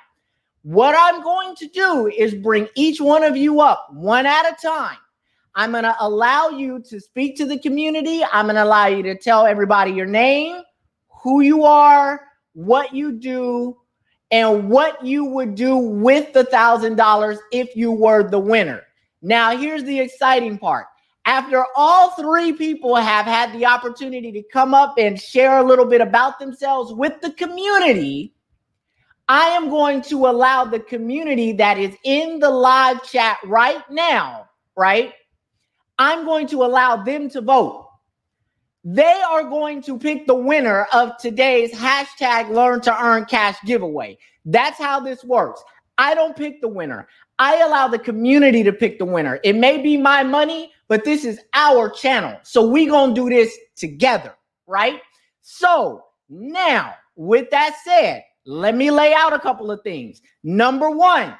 what 0.63 0.95
I'm 0.97 1.21
going 1.21 1.55
to 1.57 1.67
do 1.67 2.07
is 2.07 2.33
bring 2.33 2.67
each 2.75 2.99
one 2.99 3.23
of 3.23 3.37
you 3.37 3.61
up 3.61 3.87
one 3.93 4.25
at 4.25 4.51
a 4.51 4.55
time 4.59 4.97
I'm 5.55 5.71
going 5.71 5.83
to 5.83 5.95
allow 5.99 6.49
you 6.49 6.79
to 6.89 6.99
speak 6.99 7.37
to 7.37 7.45
the 7.45 7.57
community. 7.57 8.23
I'm 8.31 8.45
going 8.45 8.55
to 8.55 8.63
allow 8.63 8.87
you 8.87 9.01
to 9.03 9.17
tell 9.17 9.45
everybody 9.45 9.91
your 9.91 10.05
name, 10.05 10.61
who 11.23 11.41
you 11.41 11.63
are, 11.63 12.21
what 12.53 12.93
you 12.93 13.13
do, 13.13 13.77
and 14.31 14.69
what 14.69 15.03
you 15.05 15.23
would 15.23 15.55
do 15.55 15.77
with 15.77 16.33
the 16.33 16.43
thousand 16.43 16.97
dollars 16.97 17.39
if 17.51 17.75
you 17.75 17.91
were 17.91 18.29
the 18.29 18.39
winner. 18.39 18.81
Now, 19.21 19.55
here's 19.55 19.83
the 19.83 19.99
exciting 19.99 20.57
part. 20.57 20.87
After 21.25 21.65
all 21.75 22.11
three 22.11 22.53
people 22.53 22.95
have 22.95 23.25
had 23.25 23.53
the 23.53 23.65
opportunity 23.65 24.31
to 24.33 24.43
come 24.51 24.73
up 24.73 24.95
and 24.97 25.19
share 25.19 25.57
a 25.57 25.63
little 25.63 25.85
bit 25.85 26.01
about 26.01 26.37
themselves 26.37 26.93
with 26.93 27.19
the 27.21 27.31
community, 27.31 28.33
I 29.27 29.45
am 29.47 29.69
going 29.69 30.01
to 30.03 30.27
allow 30.27 30.65
the 30.65 30.79
community 30.79 31.53
that 31.53 31.79
is 31.79 31.95
in 32.03 32.39
the 32.39 32.49
live 32.49 33.03
chat 33.03 33.37
right 33.45 33.81
now, 33.89 34.49
right? 34.75 35.13
I'm 35.97 36.25
going 36.25 36.47
to 36.47 36.63
allow 36.63 36.97
them 36.97 37.29
to 37.29 37.41
vote. 37.41 37.89
They 38.83 39.21
are 39.29 39.43
going 39.43 39.81
to 39.83 39.97
pick 39.97 40.27
the 40.27 40.35
winner 40.35 40.87
of 40.93 41.17
today's 41.17 41.73
hashtag 41.73 42.49
learn 42.49 42.81
to 42.81 43.03
earn 43.03 43.25
cash 43.25 43.57
giveaway. 43.65 44.17
That's 44.45 44.77
how 44.77 44.99
this 44.99 45.23
works. 45.23 45.63
I 45.97 46.13
don't 46.13 46.35
pick 46.35 46.61
the 46.61 46.67
winner. 46.67 47.07
I 47.39 47.61
allow 47.61 47.87
the 47.87 47.99
community 47.99 48.63
to 48.63 48.71
pick 48.71 48.99
the 48.99 49.05
winner. 49.05 49.39
It 49.43 49.55
may 49.55 49.81
be 49.81 49.97
my 49.97 50.23
money, 50.23 50.71
but 50.87 51.03
this 51.03 51.25
is 51.25 51.39
our 51.53 51.89
channel. 51.89 52.37
So 52.43 52.67
we 52.67 52.85
going 52.85 53.15
to 53.15 53.21
do 53.21 53.29
this 53.29 53.57
together, 53.75 54.35
right? 54.67 55.01
So 55.41 56.05
now, 56.29 56.93
with 57.15 57.49
that 57.49 57.75
said, 57.83 58.23
let 58.45 58.75
me 58.75 58.91
lay 58.91 59.13
out 59.13 59.33
a 59.33 59.39
couple 59.39 59.71
of 59.71 59.81
things. 59.81 60.21
Number 60.43 60.89
one, 60.91 61.35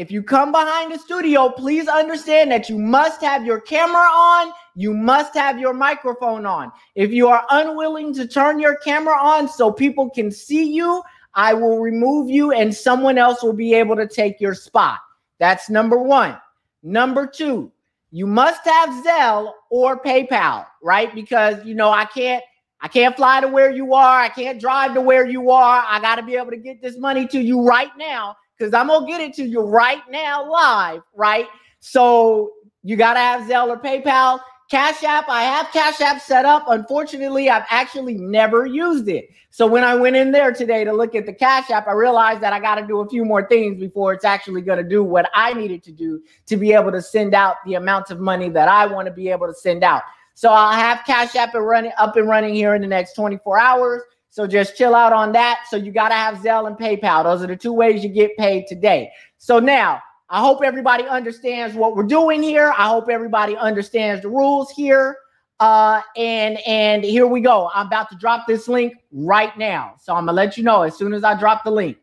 if 0.00 0.10
you 0.10 0.22
come 0.22 0.50
behind 0.50 0.90
the 0.90 0.98
studio, 0.98 1.50
please 1.50 1.86
understand 1.86 2.50
that 2.52 2.70
you 2.70 2.78
must 2.78 3.20
have 3.20 3.44
your 3.44 3.60
camera 3.60 4.08
on. 4.08 4.50
You 4.74 4.94
must 4.94 5.34
have 5.34 5.58
your 5.58 5.74
microphone 5.74 6.46
on. 6.46 6.72
If 6.94 7.10
you 7.10 7.28
are 7.28 7.44
unwilling 7.50 8.14
to 8.14 8.26
turn 8.26 8.58
your 8.58 8.76
camera 8.76 9.14
on 9.20 9.46
so 9.46 9.70
people 9.70 10.08
can 10.08 10.30
see 10.30 10.72
you, 10.72 11.02
I 11.34 11.52
will 11.52 11.80
remove 11.80 12.30
you 12.30 12.50
and 12.50 12.74
someone 12.74 13.18
else 13.18 13.42
will 13.42 13.52
be 13.52 13.74
able 13.74 13.94
to 13.96 14.08
take 14.08 14.40
your 14.40 14.54
spot. 14.54 15.00
That's 15.38 15.68
number 15.68 15.98
one. 15.98 16.38
Number 16.82 17.26
two, 17.26 17.70
you 18.10 18.26
must 18.26 18.64
have 18.64 19.04
Zelle 19.04 19.52
or 19.68 20.02
PayPal, 20.02 20.64
right? 20.82 21.14
Because 21.14 21.62
you 21.66 21.74
know 21.74 21.90
I 21.90 22.06
can't 22.06 22.42
I 22.80 22.88
can't 22.88 23.14
fly 23.14 23.42
to 23.42 23.48
where 23.48 23.70
you 23.70 23.92
are. 23.92 24.18
I 24.18 24.30
can't 24.30 24.58
drive 24.58 24.94
to 24.94 25.02
where 25.02 25.26
you 25.26 25.50
are. 25.50 25.84
I 25.86 26.00
got 26.00 26.14
to 26.14 26.22
be 26.22 26.36
able 26.36 26.52
to 26.52 26.56
get 26.56 26.80
this 26.80 26.96
money 26.96 27.26
to 27.26 27.38
you 27.38 27.66
right 27.66 27.94
now 27.98 28.36
because 28.60 28.74
I'm 28.74 28.88
gonna 28.88 29.06
get 29.06 29.22
it 29.22 29.32
to 29.34 29.44
you 29.44 29.62
right 29.62 30.02
now 30.10 30.48
live, 30.48 31.00
right? 31.14 31.46
So 31.80 32.52
you 32.82 32.96
gotta 32.96 33.18
have 33.18 33.48
Zelle 33.48 33.68
or 33.68 33.78
PayPal. 33.78 34.40
Cash 34.70 35.02
App, 35.02 35.28
I 35.28 35.42
have 35.42 35.72
Cash 35.72 36.00
App 36.00 36.20
set 36.20 36.44
up. 36.44 36.64
Unfortunately, 36.68 37.50
I've 37.50 37.64
actually 37.70 38.14
never 38.14 38.66
used 38.66 39.08
it. 39.08 39.28
So 39.50 39.66
when 39.66 39.82
I 39.82 39.96
went 39.96 40.14
in 40.14 40.30
there 40.30 40.52
today 40.52 40.84
to 40.84 40.92
look 40.92 41.16
at 41.16 41.26
the 41.26 41.32
Cash 41.32 41.70
App, 41.70 41.88
I 41.88 41.92
realized 41.92 42.40
that 42.42 42.52
I 42.52 42.60
got 42.60 42.76
to 42.76 42.86
do 42.86 43.00
a 43.00 43.08
few 43.08 43.24
more 43.24 43.48
things 43.48 43.80
before 43.80 44.12
it's 44.12 44.24
actually 44.24 44.60
going 44.60 44.78
to 44.78 44.88
do 44.88 45.02
what 45.02 45.28
I 45.34 45.54
needed 45.54 45.82
to 45.84 45.92
do 45.92 46.22
to 46.46 46.56
be 46.56 46.72
able 46.72 46.92
to 46.92 47.02
send 47.02 47.34
out 47.34 47.56
the 47.66 47.74
amount 47.74 48.12
of 48.12 48.20
money 48.20 48.48
that 48.50 48.68
I 48.68 48.86
want 48.86 49.06
to 49.06 49.12
be 49.12 49.28
able 49.28 49.48
to 49.48 49.54
send 49.54 49.82
out. 49.82 50.02
So 50.34 50.50
I'll 50.50 50.70
have 50.70 51.04
Cash 51.04 51.34
App 51.34 51.56
and 51.56 51.66
running 51.66 51.92
up 51.98 52.14
and 52.14 52.28
running 52.28 52.54
here 52.54 52.76
in 52.76 52.82
the 52.82 52.86
next 52.86 53.14
24 53.14 53.58
hours. 53.58 54.02
So 54.30 54.46
just 54.46 54.76
chill 54.76 54.94
out 54.94 55.12
on 55.12 55.32
that. 55.32 55.64
So 55.68 55.76
you 55.76 55.92
got 55.92 56.08
to 56.08 56.14
have 56.14 56.36
Zelle 56.36 56.66
and 56.68 56.76
PayPal. 56.76 57.24
Those 57.24 57.42
are 57.42 57.48
the 57.48 57.56
two 57.56 57.72
ways 57.72 58.02
you 58.02 58.08
get 58.08 58.36
paid 58.36 58.66
today. 58.68 59.10
So 59.38 59.58
now 59.58 60.00
I 60.28 60.40
hope 60.40 60.62
everybody 60.64 61.04
understands 61.04 61.74
what 61.74 61.96
we're 61.96 62.04
doing 62.04 62.40
here. 62.40 62.72
I 62.78 62.86
hope 62.86 63.08
everybody 63.10 63.56
understands 63.56 64.22
the 64.22 64.28
rules 64.28 64.70
here. 64.70 65.16
Uh, 65.58 66.00
and 66.16 66.58
and 66.66 67.04
here 67.04 67.26
we 67.26 67.40
go. 67.40 67.70
I'm 67.74 67.88
about 67.88 68.08
to 68.10 68.16
drop 68.16 68.46
this 68.46 68.68
link 68.68 68.94
right 69.12 69.56
now. 69.58 69.96
So 70.00 70.14
I'm 70.14 70.24
gonna 70.24 70.32
let 70.36 70.56
you 70.56 70.62
know 70.62 70.82
as 70.82 70.96
soon 70.96 71.12
as 71.12 71.24
I 71.24 71.38
drop 71.38 71.64
the 71.64 71.70
link. 71.70 71.98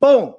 Boom. 0.00 0.34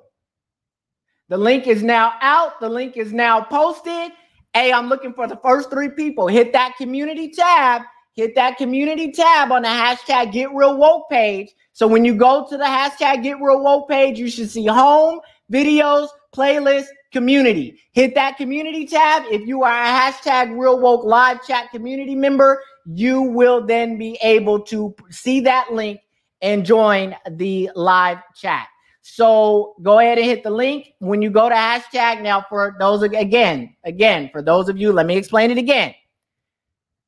The 1.30 1.38
link 1.38 1.66
is 1.66 1.82
now 1.82 2.14
out. 2.22 2.60
The 2.60 2.70
link 2.70 2.98
is 2.98 3.14
now 3.14 3.42
posted. 3.42 4.12
Hey, 4.54 4.72
I'm 4.72 4.90
looking 4.90 5.14
for 5.14 5.28
the 5.28 5.38
first 5.38 5.72
three 5.72 5.90
people. 5.90 6.28
Hit 6.28 6.54
that 6.54 6.76
community 6.78 7.32
tab. 7.32 7.82
Hit 8.16 8.34
that 8.36 8.58
community 8.58 9.12
tab 9.12 9.52
on 9.52 9.64
the 9.64 9.68
hashtag 9.68 10.32
Get 10.32 10.54
Real 10.54 10.78
Woke 10.78 11.10
page. 11.10 11.52
So 11.74 11.86
when 11.86 12.06
you 12.06 12.16
go 12.16 12.48
to 12.50 12.58
the 12.58 12.64
hashtag 12.64 13.24
Get 13.24 13.42
Real 13.42 13.62
Woke 13.62 13.90
page, 13.90 14.18
you 14.18 14.30
should 14.30 14.50
see 14.50 14.66
home, 14.66 15.20
videos, 15.52 16.08
playlist, 16.34 16.86
community. 17.12 17.78
Hit 17.92 18.16
that 18.16 18.38
community 18.38 18.86
tab. 18.88 19.24
If 19.28 19.46
you 19.46 19.64
are 19.64 19.84
a 19.84 19.88
hashtag 19.88 20.58
Real 20.58 20.80
Woke 20.80 21.04
live 21.04 21.46
chat 21.46 21.72
community 21.72 22.16
member, 22.16 22.62
you 22.86 23.22
will 23.22 23.66
then 23.66 23.98
be 23.98 24.18
able 24.22 24.62
to 24.62 24.96
see 25.10 25.42
that 25.42 25.74
link 25.74 26.00
and 26.42 26.66
join 26.66 27.16
the 27.32 27.70
live 27.76 28.20
chat. 28.34 28.68
So 29.02 29.76
go 29.84 30.00
ahead 30.00 30.18
and 30.18 30.26
hit 30.26 30.44
the 30.44 30.50
link 30.50 30.94
when 31.00 31.22
you 31.22 31.30
go 31.30 31.50
to 31.50 31.56
hashtag. 31.56 32.22
Now, 32.22 32.46
for 32.48 32.76
those 32.80 33.04
again, 33.04 33.76
again, 33.84 34.30
for 34.32 34.42
those 34.42 34.70
of 34.70 34.78
you, 34.78 34.94
let 34.94 35.06
me 35.06 35.18
explain 35.18 35.52
it 35.52 35.58
again. 35.58 35.94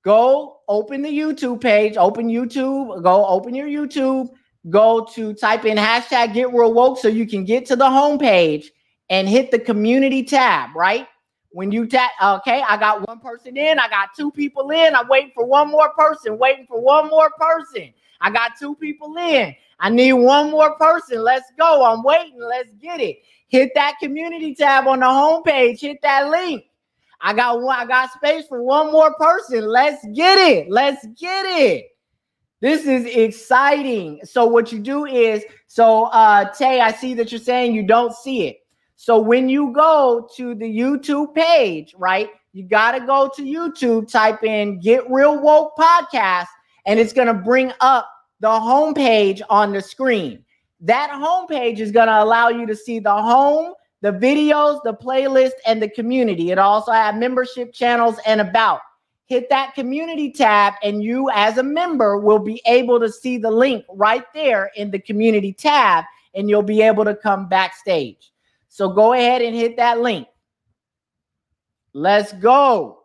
Go 0.03 0.56
open 0.67 1.01
the 1.01 1.09
YouTube 1.09 1.61
page, 1.61 1.97
open 1.97 2.27
YouTube, 2.27 3.01
go 3.03 3.25
open 3.25 3.55
your 3.55 3.67
YouTube, 3.67 4.29
go 4.69 5.05
to 5.13 5.33
type 5.33 5.65
in 5.65 5.77
hashtag 5.77 6.33
get 6.33 6.53
real 6.53 6.73
woke 6.73 6.99
so 6.99 7.07
you 7.07 7.27
can 7.27 7.45
get 7.45 7.65
to 7.67 7.75
the 7.75 7.89
home 7.89 8.17
page 8.17 8.71
and 9.09 9.29
hit 9.29 9.51
the 9.51 9.59
community 9.59 10.23
tab, 10.23 10.75
right? 10.75 11.07
When 11.51 11.71
you 11.71 11.87
tap, 11.87 12.11
okay, 12.21 12.61
I 12.67 12.77
got 12.77 13.07
one 13.07 13.19
person 13.19 13.57
in, 13.57 13.79
I 13.79 13.87
got 13.87 14.09
two 14.15 14.31
people 14.31 14.69
in, 14.71 14.95
I'm 14.95 15.07
waiting 15.07 15.31
for 15.33 15.45
one 15.45 15.69
more 15.69 15.89
person, 15.93 16.37
waiting 16.37 16.67
for 16.67 16.81
one 16.81 17.07
more 17.07 17.31
person. 17.39 17.93
I 18.21 18.31
got 18.31 18.53
two 18.59 18.75
people 18.75 19.15
in. 19.17 19.55
I 19.79 19.89
need 19.89 20.13
one 20.13 20.51
more 20.51 20.75
person. 20.77 21.23
Let's 21.23 21.51
go. 21.57 21.85
I'm 21.85 22.03
waiting. 22.03 22.39
Let's 22.39 22.71
get 22.81 22.99
it. 22.99 23.17
Hit 23.47 23.71
that 23.75 23.95
community 24.01 24.55
tab 24.55 24.87
on 24.87 24.99
the 24.99 25.05
homepage. 25.05 25.79
Hit 25.79 26.01
that 26.01 26.29
link. 26.29 26.63
I 27.21 27.33
got 27.33 27.61
one, 27.61 27.77
I 27.77 27.85
got 27.85 28.11
space 28.11 28.45
for 28.47 28.61
one 28.61 28.91
more 28.91 29.13
person. 29.15 29.65
Let's 29.65 30.05
get 30.13 30.37
it. 30.37 30.69
Let's 30.69 31.05
get 31.19 31.45
it. 31.45 31.85
This 32.59 32.85
is 32.85 33.05
exciting. 33.05 34.19
So 34.23 34.45
what 34.45 34.71
you 34.71 34.79
do 34.79 35.05
is 35.05 35.43
so 35.67 36.05
uh 36.05 36.51
Tay, 36.53 36.81
I 36.81 36.91
see 36.91 37.13
that 37.15 37.31
you're 37.31 37.39
saying 37.39 37.75
you 37.75 37.83
don't 37.83 38.13
see 38.13 38.47
it. 38.47 38.57
So 38.95 39.19
when 39.19 39.47
you 39.47 39.71
go 39.73 40.27
to 40.37 40.55
the 40.55 40.65
YouTube 40.65 41.35
page, 41.35 41.93
right, 41.97 42.29
you 42.53 42.63
got 42.63 42.93
to 42.93 43.05
go 43.05 43.29
to 43.35 43.43
YouTube, 43.43 44.11
type 44.11 44.43
in 44.43 44.79
Get 44.79 45.09
Real 45.11 45.39
Woke 45.39 45.77
Podcast, 45.77 46.47
and 46.87 46.99
it's 46.99 47.13
going 47.13 47.27
to 47.27 47.33
bring 47.35 47.71
up 47.79 48.09
the 48.39 48.47
homepage 48.47 49.41
on 49.51 49.71
the 49.71 49.81
screen. 49.81 50.43
That 50.81 51.11
homepage 51.11 51.79
is 51.79 51.91
going 51.91 52.07
to 52.07 52.23
allow 52.23 52.49
you 52.49 52.65
to 52.65 52.75
see 52.75 52.97
the 52.97 53.13
home, 53.13 53.73
the 54.01 54.11
videos, 54.11 54.79
the 54.83 54.93
playlist, 54.93 55.53
and 55.65 55.81
the 55.81 55.89
community. 55.89 56.51
It 56.51 56.59
also 56.59 56.91
have 56.91 57.15
membership 57.15 57.73
channels 57.73 58.17
and 58.25 58.41
about. 58.41 58.81
Hit 59.25 59.49
that 59.49 59.73
community 59.75 60.31
tab, 60.31 60.75
and 60.83 61.03
you, 61.03 61.29
as 61.33 61.57
a 61.57 61.63
member, 61.63 62.17
will 62.17 62.39
be 62.39 62.61
able 62.65 62.99
to 62.99 63.11
see 63.11 63.37
the 63.37 63.51
link 63.51 63.83
right 63.93 64.23
there 64.33 64.71
in 64.75 64.89
the 64.89 64.99
community 64.99 65.51
tab, 65.51 66.05
and 66.33 66.49
you'll 66.49 66.61
be 66.63 66.81
able 66.81 67.03
to 67.03 67.15
come 67.15 67.49
backstage. 67.49 68.31
So 68.69 68.89
go 68.89 69.13
ahead 69.13 69.41
and 69.41 69.55
hit 69.55 69.75
that 69.77 69.99
link. 69.99 70.27
Let's 71.93 72.31
go. 72.33 72.99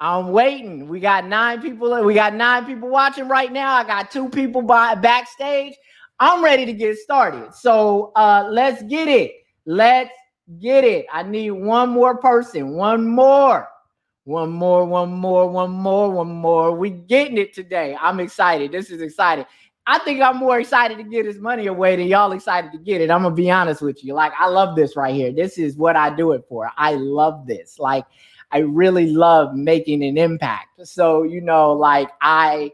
I'm 0.00 0.30
waiting. 0.30 0.86
We 0.88 1.00
got 1.00 1.26
nine 1.26 1.60
people. 1.60 2.04
We 2.04 2.14
got 2.14 2.34
nine 2.34 2.64
people 2.64 2.88
watching 2.88 3.28
right 3.28 3.52
now. 3.52 3.74
I 3.74 3.84
got 3.84 4.12
two 4.12 4.28
people 4.28 4.62
by 4.62 4.94
backstage. 4.94 5.74
I'm 6.20 6.42
ready 6.42 6.64
to 6.64 6.72
get 6.72 6.96
started. 6.98 7.52
So 7.52 8.12
uh, 8.14 8.48
let's 8.50 8.82
get 8.84 9.08
it. 9.08 9.32
Let's 9.66 10.10
get 10.60 10.84
it. 10.84 11.06
I 11.12 11.22
need 11.22 11.50
one 11.50 11.90
more 11.90 12.16
person. 12.16 12.70
One 12.70 13.06
more. 13.06 13.68
One 14.24 14.50
more, 14.50 14.84
one 14.84 15.12
more, 15.12 15.48
one 15.48 15.70
more, 15.70 16.10
one 16.10 16.28
more. 16.28 16.72
We 16.72 16.90
getting 16.90 17.38
it 17.38 17.54
today. 17.54 17.96
I'm 17.98 18.20
excited. 18.20 18.70
This 18.70 18.90
is 18.90 19.00
exciting. 19.00 19.46
I 19.86 19.98
think 20.00 20.20
I'm 20.20 20.36
more 20.36 20.60
excited 20.60 20.98
to 20.98 21.02
get 21.04 21.24
his 21.24 21.38
money 21.38 21.66
away 21.66 21.96
than 21.96 22.08
y'all 22.08 22.32
excited 22.32 22.70
to 22.72 22.78
get 22.78 23.00
it. 23.00 23.10
I'm 23.10 23.22
gonna 23.22 23.34
be 23.34 23.50
honest 23.50 23.80
with 23.80 24.04
you. 24.04 24.12
Like, 24.12 24.32
I 24.38 24.46
love 24.46 24.76
this 24.76 24.96
right 24.96 25.14
here. 25.14 25.32
This 25.32 25.56
is 25.56 25.78
what 25.78 25.96
I 25.96 26.14
do 26.14 26.32
it 26.32 26.44
for. 26.46 26.70
I 26.76 26.92
love 26.92 27.46
this. 27.46 27.78
Like, 27.78 28.04
I 28.50 28.58
really 28.58 29.06
love 29.10 29.54
making 29.54 30.04
an 30.04 30.18
impact. 30.18 30.86
So, 30.86 31.22
you 31.22 31.40
know, 31.40 31.72
like 31.72 32.10
I 32.20 32.72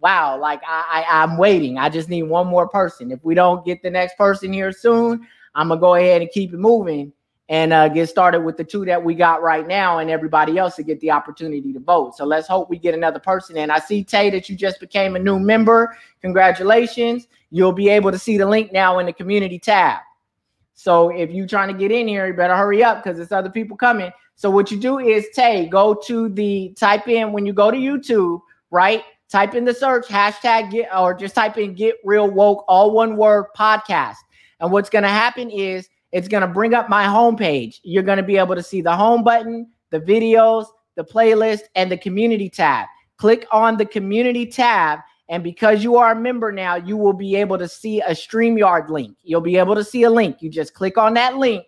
wow, 0.00 0.38
like 0.38 0.62
I, 0.66 1.04
I 1.06 1.22
I'm 1.22 1.36
waiting. 1.36 1.76
I 1.78 1.88
just 1.88 2.08
need 2.08 2.24
one 2.24 2.46
more 2.46 2.68
person. 2.68 3.10
If 3.10 3.22
we 3.22 3.34
don't 3.34 3.64
get 3.64 3.82
the 3.82 3.90
next 3.90 4.16
person 4.16 4.52
here 4.52 4.72
soon, 4.72 5.26
I'm 5.56 5.68
gonna 5.68 5.80
go 5.80 5.94
ahead 5.94 6.22
and 6.22 6.30
keep 6.30 6.52
it 6.52 6.58
moving 6.58 7.12
and 7.48 7.72
uh, 7.72 7.88
get 7.88 8.08
started 8.08 8.40
with 8.40 8.56
the 8.56 8.64
two 8.64 8.84
that 8.84 9.02
we 9.02 9.14
got 9.14 9.42
right 9.42 9.66
now, 9.66 9.98
and 9.98 10.10
everybody 10.10 10.58
else 10.58 10.76
to 10.76 10.82
get 10.82 11.00
the 11.00 11.10
opportunity 11.10 11.72
to 11.72 11.80
vote. 11.80 12.16
So 12.16 12.24
let's 12.24 12.46
hope 12.46 12.68
we 12.70 12.78
get 12.78 12.94
another 12.94 13.20
person 13.20 13.56
in. 13.56 13.70
I 13.70 13.78
see 13.78 14.04
Tay 14.04 14.30
that 14.30 14.48
you 14.48 14.56
just 14.56 14.78
became 14.78 15.16
a 15.16 15.18
new 15.18 15.38
member. 15.38 15.96
Congratulations! 16.22 17.26
You'll 17.50 17.72
be 17.72 17.88
able 17.88 18.12
to 18.12 18.18
see 18.18 18.36
the 18.36 18.46
link 18.46 18.72
now 18.72 18.98
in 18.98 19.06
the 19.06 19.12
community 19.12 19.58
tab. 19.58 20.00
So 20.74 21.08
if 21.08 21.30
you're 21.30 21.46
trying 21.46 21.68
to 21.68 21.74
get 21.74 21.90
in 21.90 22.06
here, 22.06 22.26
you 22.26 22.34
better 22.34 22.54
hurry 22.54 22.84
up 22.84 23.02
because 23.02 23.16
there's 23.16 23.32
other 23.32 23.48
people 23.48 23.78
coming. 23.78 24.12
So 24.34 24.50
what 24.50 24.70
you 24.70 24.78
do 24.78 24.98
is 24.98 25.26
Tay, 25.34 25.66
go 25.66 25.94
to 26.06 26.28
the 26.28 26.74
type 26.76 27.08
in 27.08 27.32
when 27.32 27.46
you 27.46 27.54
go 27.54 27.70
to 27.70 27.76
YouTube, 27.76 28.40
right? 28.70 29.02
Type 29.30 29.54
in 29.54 29.64
the 29.64 29.72
search 29.72 30.06
hashtag 30.06 30.70
get 30.70 30.94
or 30.94 31.14
just 31.14 31.34
type 31.34 31.56
in 31.56 31.74
get 31.74 31.96
real 32.04 32.30
woke, 32.30 32.64
all 32.68 32.90
one 32.90 33.16
word 33.16 33.46
podcast. 33.56 34.16
And 34.60 34.72
what's 34.72 34.90
gonna 34.90 35.08
happen 35.08 35.50
is 35.50 35.88
it's 36.12 36.28
going 36.28 36.40
to 36.40 36.46
bring 36.46 36.74
up 36.74 36.88
my 36.88 37.04
homepage. 37.04 37.80
You're 37.82 38.02
going 38.02 38.16
to 38.16 38.22
be 38.22 38.36
able 38.36 38.54
to 38.54 38.62
see 38.62 38.80
the 38.80 38.94
home 38.94 39.22
button, 39.22 39.68
the 39.90 40.00
videos, 40.00 40.66
the 40.94 41.04
playlist, 41.04 41.62
and 41.74 41.90
the 41.90 41.98
community 41.98 42.48
tab. 42.48 42.86
Click 43.18 43.46
on 43.52 43.76
the 43.76 43.86
community 43.86 44.46
tab. 44.46 45.00
And 45.28 45.42
because 45.42 45.82
you 45.82 45.96
are 45.96 46.12
a 46.12 46.16
member 46.16 46.52
now, 46.52 46.76
you 46.76 46.96
will 46.96 47.12
be 47.12 47.34
able 47.34 47.58
to 47.58 47.68
see 47.68 48.00
a 48.00 48.10
StreamYard 48.10 48.88
link. 48.88 49.16
You'll 49.24 49.40
be 49.40 49.56
able 49.56 49.74
to 49.74 49.82
see 49.82 50.04
a 50.04 50.10
link. 50.10 50.40
You 50.40 50.48
just 50.48 50.72
click 50.72 50.96
on 50.96 51.14
that 51.14 51.36
link 51.36 51.66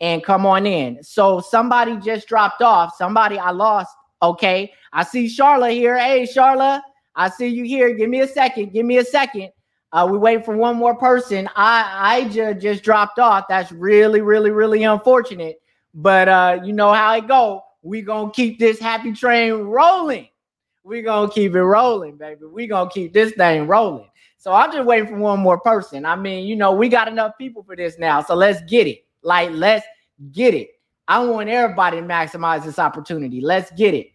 and 0.00 0.22
come 0.22 0.46
on 0.46 0.64
in. 0.66 1.02
So 1.02 1.40
somebody 1.40 1.96
just 1.96 2.28
dropped 2.28 2.62
off. 2.62 2.94
Somebody 2.96 3.38
I 3.38 3.50
lost. 3.50 3.94
Okay. 4.22 4.72
I 4.92 5.02
see 5.02 5.26
Charla 5.26 5.72
here. 5.72 5.98
Hey, 5.98 6.22
Charla, 6.22 6.80
I 7.16 7.28
see 7.28 7.48
you 7.48 7.64
here. 7.64 7.92
Give 7.94 8.08
me 8.08 8.20
a 8.20 8.28
second. 8.28 8.72
Give 8.72 8.86
me 8.86 8.98
a 8.98 9.04
second. 9.04 9.50
Uh, 9.94 10.08
we 10.10 10.18
wait 10.18 10.44
for 10.44 10.56
one 10.56 10.74
more 10.74 10.96
person. 10.96 11.48
I 11.54 12.24
I 12.24 12.28
just 12.28 12.60
just 12.60 12.82
dropped 12.82 13.20
off. 13.20 13.44
That's 13.48 13.70
really 13.70 14.20
really 14.22 14.50
really 14.50 14.82
unfortunate. 14.82 15.62
But 15.94 16.28
uh, 16.28 16.58
you 16.64 16.72
know 16.72 16.92
how 16.92 17.14
it 17.14 17.28
go. 17.28 17.62
We 17.82 18.02
gonna 18.02 18.32
keep 18.32 18.58
this 18.58 18.80
happy 18.80 19.12
train 19.12 19.52
rolling. 19.52 20.28
We 20.82 21.02
gonna 21.02 21.30
keep 21.30 21.54
it 21.54 21.62
rolling, 21.62 22.16
baby. 22.16 22.40
We 22.52 22.66
gonna 22.66 22.90
keep 22.90 23.12
this 23.12 23.34
thing 23.34 23.68
rolling. 23.68 24.08
So 24.36 24.52
I'm 24.52 24.72
just 24.72 24.84
waiting 24.84 25.08
for 25.08 25.16
one 25.16 25.38
more 25.38 25.60
person. 25.60 26.04
I 26.04 26.16
mean, 26.16 26.44
you 26.44 26.56
know, 26.56 26.72
we 26.72 26.88
got 26.88 27.06
enough 27.06 27.38
people 27.38 27.62
for 27.62 27.76
this 27.76 27.96
now. 27.96 28.20
So 28.20 28.34
let's 28.34 28.60
get 28.68 28.88
it. 28.88 29.06
Like, 29.22 29.50
let's 29.52 29.86
get 30.32 30.54
it. 30.54 30.70
I 31.06 31.24
want 31.24 31.48
everybody 31.48 31.98
to 31.98 32.02
maximize 32.02 32.64
this 32.64 32.80
opportunity. 32.80 33.40
Let's 33.40 33.70
get 33.70 33.94
it. 33.94 34.08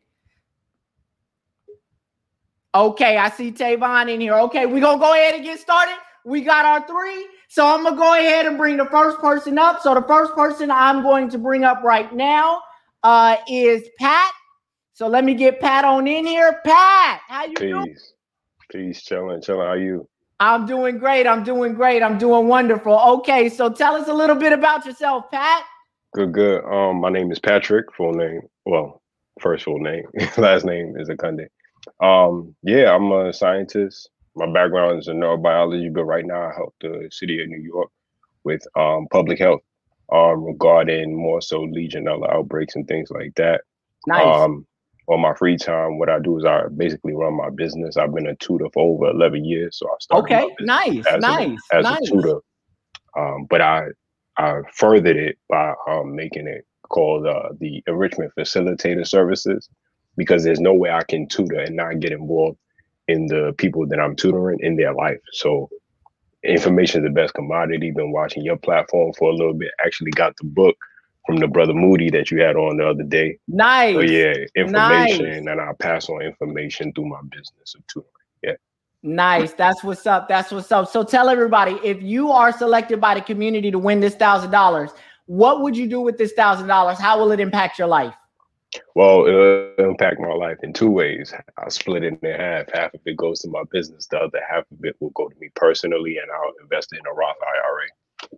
Okay, 2.75 3.17
I 3.17 3.29
see 3.29 3.51
Tavon 3.51 4.13
in 4.13 4.21
here. 4.21 4.35
Okay, 4.35 4.65
we're 4.65 4.81
gonna 4.81 4.99
go 4.99 5.13
ahead 5.13 5.35
and 5.35 5.43
get 5.43 5.59
started. 5.59 5.95
We 6.25 6.41
got 6.41 6.65
our 6.65 6.85
three. 6.87 7.27
So 7.47 7.65
I'm 7.65 7.83
gonna 7.83 7.95
go 7.95 8.13
ahead 8.13 8.45
and 8.45 8.57
bring 8.57 8.77
the 8.77 8.85
first 8.85 9.17
person 9.19 9.57
up. 9.57 9.81
So 9.81 9.95
the 9.95 10.03
first 10.03 10.33
person 10.33 10.69
I'm 10.69 11.01
going 11.01 11.29
to 11.29 11.37
bring 11.39 11.63
up 11.63 11.81
right 11.83 12.13
now 12.13 12.61
uh, 13.03 13.37
is 13.47 13.89
Pat. 13.97 14.31
So 14.93 15.07
let 15.07 15.23
me 15.23 15.33
get 15.33 15.59
Pat 15.59 15.85
on 15.85 16.07
in 16.07 16.25
here. 16.27 16.59
Pat, 16.63 17.21
how 17.27 17.45
you 17.45 17.53
Peace. 17.53 17.69
doing? 17.69 17.95
Peace, 18.71 19.01
chilling, 19.01 19.41
chilling. 19.41 19.65
How 19.65 19.73
you? 19.73 20.07
I'm 20.39 20.65
doing 20.65 20.99
great. 20.99 21.25
I'm 21.25 21.43
doing 21.43 21.73
great. 21.73 22.03
I'm 22.03 22.17
doing 22.17 22.47
wonderful. 22.47 22.99
Okay, 22.99 23.49
so 23.49 23.69
tell 23.69 23.95
us 23.95 24.07
a 24.07 24.13
little 24.13 24.35
bit 24.35 24.53
about 24.53 24.85
yourself, 24.85 25.31
Pat. 25.31 25.63
Good, 26.13 26.33
good. 26.33 26.63
Um, 26.65 27.01
my 27.01 27.09
name 27.09 27.31
is 27.31 27.39
Patrick. 27.39 27.93
Full 27.95 28.13
name. 28.13 28.41
Well, 28.65 29.01
first 29.39 29.65
full 29.65 29.79
name. 29.79 30.03
Last 30.37 30.65
name 30.65 30.95
is 30.97 31.09
Akunde. 31.09 31.47
Um, 31.99 32.55
yeah, 32.63 32.93
I'm 32.93 33.11
a 33.11 33.33
scientist. 33.33 34.09
My 34.35 34.51
background 34.51 34.99
is 34.99 35.07
in 35.07 35.19
neurobiology, 35.19 35.93
but 35.93 36.05
right 36.05 36.25
now 36.25 36.49
I 36.49 36.53
help 36.53 36.73
the 36.81 37.09
city 37.11 37.41
of 37.41 37.49
New 37.49 37.61
York 37.61 37.89
with 38.43 38.61
um, 38.75 39.07
public 39.11 39.39
health 39.39 39.61
um, 40.11 40.43
regarding 40.43 41.15
more 41.15 41.41
so 41.41 41.61
Legionella 41.61 42.31
outbreaks 42.31 42.75
and 42.75 42.87
things 42.87 43.09
like 43.11 43.33
that. 43.35 43.61
Nice. 44.07 44.25
Um, 44.25 44.65
on 45.07 45.21
my 45.21 45.33
free 45.33 45.57
time, 45.57 45.97
what 45.97 46.09
I 46.09 46.19
do 46.19 46.37
is 46.37 46.45
I 46.45 46.67
basically 46.67 47.13
run 47.13 47.33
my 47.33 47.49
business. 47.49 47.97
I've 47.97 48.13
been 48.13 48.27
a 48.27 48.35
tutor 48.35 48.67
for 48.71 48.93
over 48.93 49.09
11 49.09 49.43
years, 49.43 49.77
so 49.79 49.87
I 49.87 49.95
started. 49.99 50.35
okay, 50.35 50.55
nice, 50.61 51.05
as 51.07 51.15
a- 51.15 51.27
nice, 51.27 51.59
as 51.73 51.83
nice. 51.83 52.01
a 52.01 52.11
tutor. 52.11 52.39
Um, 53.17 53.47
but 53.49 53.59
I 53.59 53.87
I 54.37 54.61
furthered 54.71 55.17
it 55.17 55.37
by 55.49 55.73
um, 55.87 56.15
making 56.15 56.47
it 56.47 56.65
called 56.89 57.25
uh, 57.25 57.49
the 57.59 57.83
Enrichment 57.87 58.31
Facilitator 58.37 59.05
Services 59.05 59.67
because 60.19 60.43
there's 60.43 60.59
no 60.59 60.73
way 60.73 60.91
I 60.91 61.03
can 61.03 61.27
tutor 61.27 61.59
and 61.59 61.77
not 61.77 62.01
get 62.01 62.11
involved 62.11 62.57
in 63.07 63.25
the 63.27 63.55
people 63.57 63.87
that 63.87 63.99
I'm 63.99 64.17
tutoring 64.17 64.59
in 64.61 64.75
their 64.75 64.93
life. 64.93 65.17
So 65.31 65.69
information 66.43 67.01
is 67.01 67.07
the 67.07 67.13
best 67.13 67.33
commodity. 67.33 67.91
Been 67.91 68.11
watching 68.11 68.43
your 68.43 68.57
platform 68.57 69.13
for 69.17 69.29
a 69.31 69.33
little 69.33 69.53
bit. 69.53 69.71
Actually 69.83 70.11
got 70.11 70.35
the 70.35 70.43
book 70.43 70.75
from 71.25 71.37
the 71.37 71.47
brother 71.47 71.73
Moody 71.73 72.09
that 72.09 72.31
you 72.31 72.41
had 72.41 72.57
on 72.57 72.75
the 72.75 72.85
other 72.85 73.03
day. 73.03 73.39
Nice. 73.47 73.95
So 73.95 74.01
yeah, 74.01 74.33
information 74.55 75.25
Nice. 75.25 75.37
and 75.37 75.61
I 75.61 75.71
pass 75.79 76.09
on 76.09 76.21
information 76.21 76.91
through 76.91 77.07
my 77.07 77.21
business 77.31 77.75
of 77.75 77.87
tutoring. 77.87 78.11
Yeah. 78.43 78.53
Nice. 79.01 79.53
That's 79.53 79.81
what's 79.83 80.05
up. 80.05 80.27
That's 80.27 80.51
what's 80.51 80.71
up. 80.71 80.89
So 80.89 81.05
tell 81.05 81.29
everybody 81.29 81.79
if 81.81 82.03
you 82.03 82.29
are 82.29 82.51
selected 82.51 82.99
by 82.99 83.15
the 83.15 83.21
community 83.21 83.71
to 83.71 83.79
win 83.79 84.01
this 84.01 84.15
thousand 84.15 84.51
dollars, 84.51 84.91
what 85.27 85.61
would 85.61 85.77
you 85.77 85.87
do 85.87 86.01
with 86.01 86.17
this 86.17 86.33
thousand 86.33 86.67
dollars? 86.67 86.99
How 86.99 87.17
will 87.17 87.31
it 87.31 87.39
impact 87.39 87.79
your 87.79 87.87
life? 87.87 88.13
Well, 88.95 89.25
it'll 89.25 89.89
impact 89.89 90.19
my 90.19 90.33
life 90.33 90.57
in 90.63 90.73
two 90.73 90.91
ways. 90.91 91.33
I'll 91.57 91.69
split 91.69 92.03
it 92.03 92.19
in 92.21 92.31
half. 92.31 92.71
Half 92.73 92.93
of 92.93 93.01
it 93.05 93.17
goes 93.17 93.39
to 93.41 93.49
my 93.49 93.63
business. 93.71 94.07
The 94.07 94.17
other 94.17 94.41
half 94.47 94.63
of 94.71 94.83
it 94.83 94.95
will 94.99 95.09
go 95.11 95.27
to 95.27 95.35
me 95.39 95.49
personally, 95.55 96.17
and 96.17 96.29
I'll 96.31 96.53
invest 96.61 96.93
it 96.93 96.99
in 96.99 97.05
a 97.07 97.13
Roth 97.13 97.35
IRA. 97.41 98.29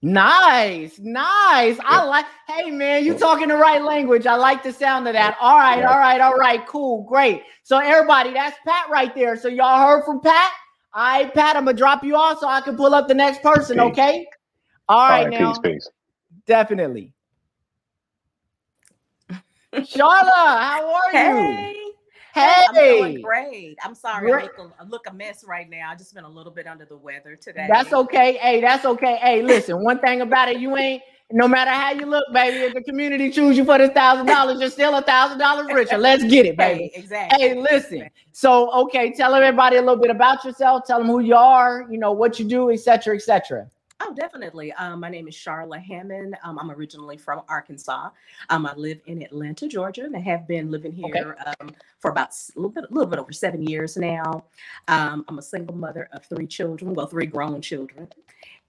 Nice, 0.00 0.98
nice. 1.00 1.78
I 1.84 2.04
like. 2.04 2.24
Hey, 2.46 2.70
man, 2.70 3.04
you 3.04 3.18
talking 3.18 3.48
the 3.48 3.56
right 3.56 3.82
language. 3.82 4.26
I 4.26 4.36
like 4.36 4.62
the 4.62 4.72
sound 4.72 5.08
of 5.08 5.14
that. 5.14 5.36
All 5.40 5.58
right, 5.58 5.80
Yeah. 5.80 5.90
all 5.90 5.98
right, 5.98 6.20
all 6.20 6.34
right. 6.36 6.64
Cool, 6.66 7.02
great. 7.02 7.42
So 7.64 7.78
everybody, 7.78 8.32
that's 8.32 8.56
Pat 8.64 8.88
right 8.90 9.12
there. 9.14 9.36
So 9.36 9.48
y'all 9.48 9.80
heard 9.86 10.04
from 10.04 10.20
Pat. 10.20 10.52
All 10.94 11.02
right, 11.04 11.34
Pat. 11.34 11.56
I'm 11.56 11.64
gonna 11.64 11.76
drop 11.76 12.04
you 12.04 12.14
off 12.14 12.38
so 12.38 12.46
I 12.46 12.60
can 12.60 12.76
pull 12.76 12.94
up 12.94 13.08
the 13.08 13.14
next 13.14 13.42
person. 13.42 13.80
Okay. 13.80 14.24
All 14.88 14.98
All 14.98 15.08
right, 15.08 15.24
right, 15.24 15.30
now 15.30 15.52
peace, 15.52 15.58
peace. 15.58 15.90
definitely. 16.46 17.12
Charla, 19.74 20.32
how 20.34 20.94
are 20.94 21.12
you? 21.12 21.18
Hey. 21.18 21.74
Hey. 22.34 22.64
I'm 22.68 22.74
doing 22.74 23.22
great. 23.22 23.78
I'm 23.84 23.94
sorry. 23.94 24.32
I 24.32 24.42
look, 24.42 24.58
a, 24.58 24.82
I 24.82 24.84
look 24.84 25.06
a 25.08 25.12
mess 25.12 25.44
right 25.46 25.68
now. 25.68 25.90
I 25.90 25.94
just 25.94 26.14
been 26.14 26.24
a 26.24 26.28
little 26.28 26.52
bit 26.52 26.66
under 26.66 26.84
the 26.84 26.96
weather 26.96 27.36
today. 27.36 27.66
That's 27.68 27.92
okay. 27.92 28.34
Hey, 28.34 28.60
that's 28.60 28.84
okay. 28.84 29.16
Hey, 29.16 29.42
listen, 29.42 29.82
one 29.82 29.98
thing 29.98 30.20
about 30.20 30.48
it, 30.48 30.60
you 30.60 30.76
ain't 30.76 31.02
no 31.30 31.46
matter 31.46 31.70
how 31.70 31.92
you 31.92 32.06
look, 32.06 32.24
baby. 32.32 32.58
If 32.58 32.74
the 32.74 32.82
community 32.82 33.30
choose 33.30 33.56
you 33.56 33.64
for 33.64 33.76
this 33.76 33.90
thousand 33.90 34.26
dollars, 34.26 34.60
you're 34.60 34.70
still 34.70 34.96
a 34.96 35.02
thousand 35.02 35.38
dollars 35.38 35.66
richer. 35.72 35.98
Let's 35.98 36.24
get 36.24 36.46
it, 36.46 36.56
baby. 36.56 36.90
Hey, 36.94 37.00
exactly. 37.00 37.38
Hey, 37.38 37.54
listen. 37.54 38.08
So, 38.32 38.72
okay, 38.84 39.12
tell 39.12 39.34
everybody 39.34 39.76
a 39.76 39.80
little 39.80 40.00
bit 40.00 40.10
about 40.10 40.44
yourself. 40.44 40.84
Tell 40.86 40.98
them 40.98 41.08
who 41.08 41.20
you 41.20 41.34
are, 41.34 41.86
you 41.90 41.98
know, 41.98 42.12
what 42.12 42.38
you 42.38 42.46
do, 42.46 42.70
etc., 42.70 43.16
etc. 43.16 43.70
Oh, 44.00 44.14
definitely. 44.14 44.72
Um, 44.72 45.00
my 45.00 45.08
name 45.08 45.26
is 45.26 45.34
Charla 45.34 45.82
Hammond. 45.82 46.36
Um, 46.44 46.58
I'm 46.58 46.70
originally 46.70 47.16
from 47.16 47.42
Arkansas. 47.48 48.10
Um, 48.48 48.64
I 48.64 48.74
live 48.74 49.00
in 49.06 49.22
Atlanta, 49.22 49.66
Georgia, 49.66 50.04
and 50.04 50.16
I 50.16 50.20
have 50.20 50.46
been 50.46 50.70
living 50.70 50.92
Okay. 51.04 51.18
here 51.18 51.36
um, 51.60 51.74
for 51.98 52.12
about 52.12 52.30
a 52.30 52.52
little 52.58 52.70
bit, 52.70 52.84
a 52.88 52.94
little 52.94 53.10
bit 53.10 53.18
over 53.18 53.32
seven 53.32 53.62
years 53.66 53.96
now. 53.96 54.44
Um, 54.86 55.24
I'm 55.28 55.38
a 55.38 55.42
single 55.42 55.74
mother 55.74 56.08
of 56.12 56.24
three 56.24 56.46
children, 56.46 56.94
well, 56.94 57.08
three 57.08 57.26
grown 57.26 57.60
children, 57.60 58.06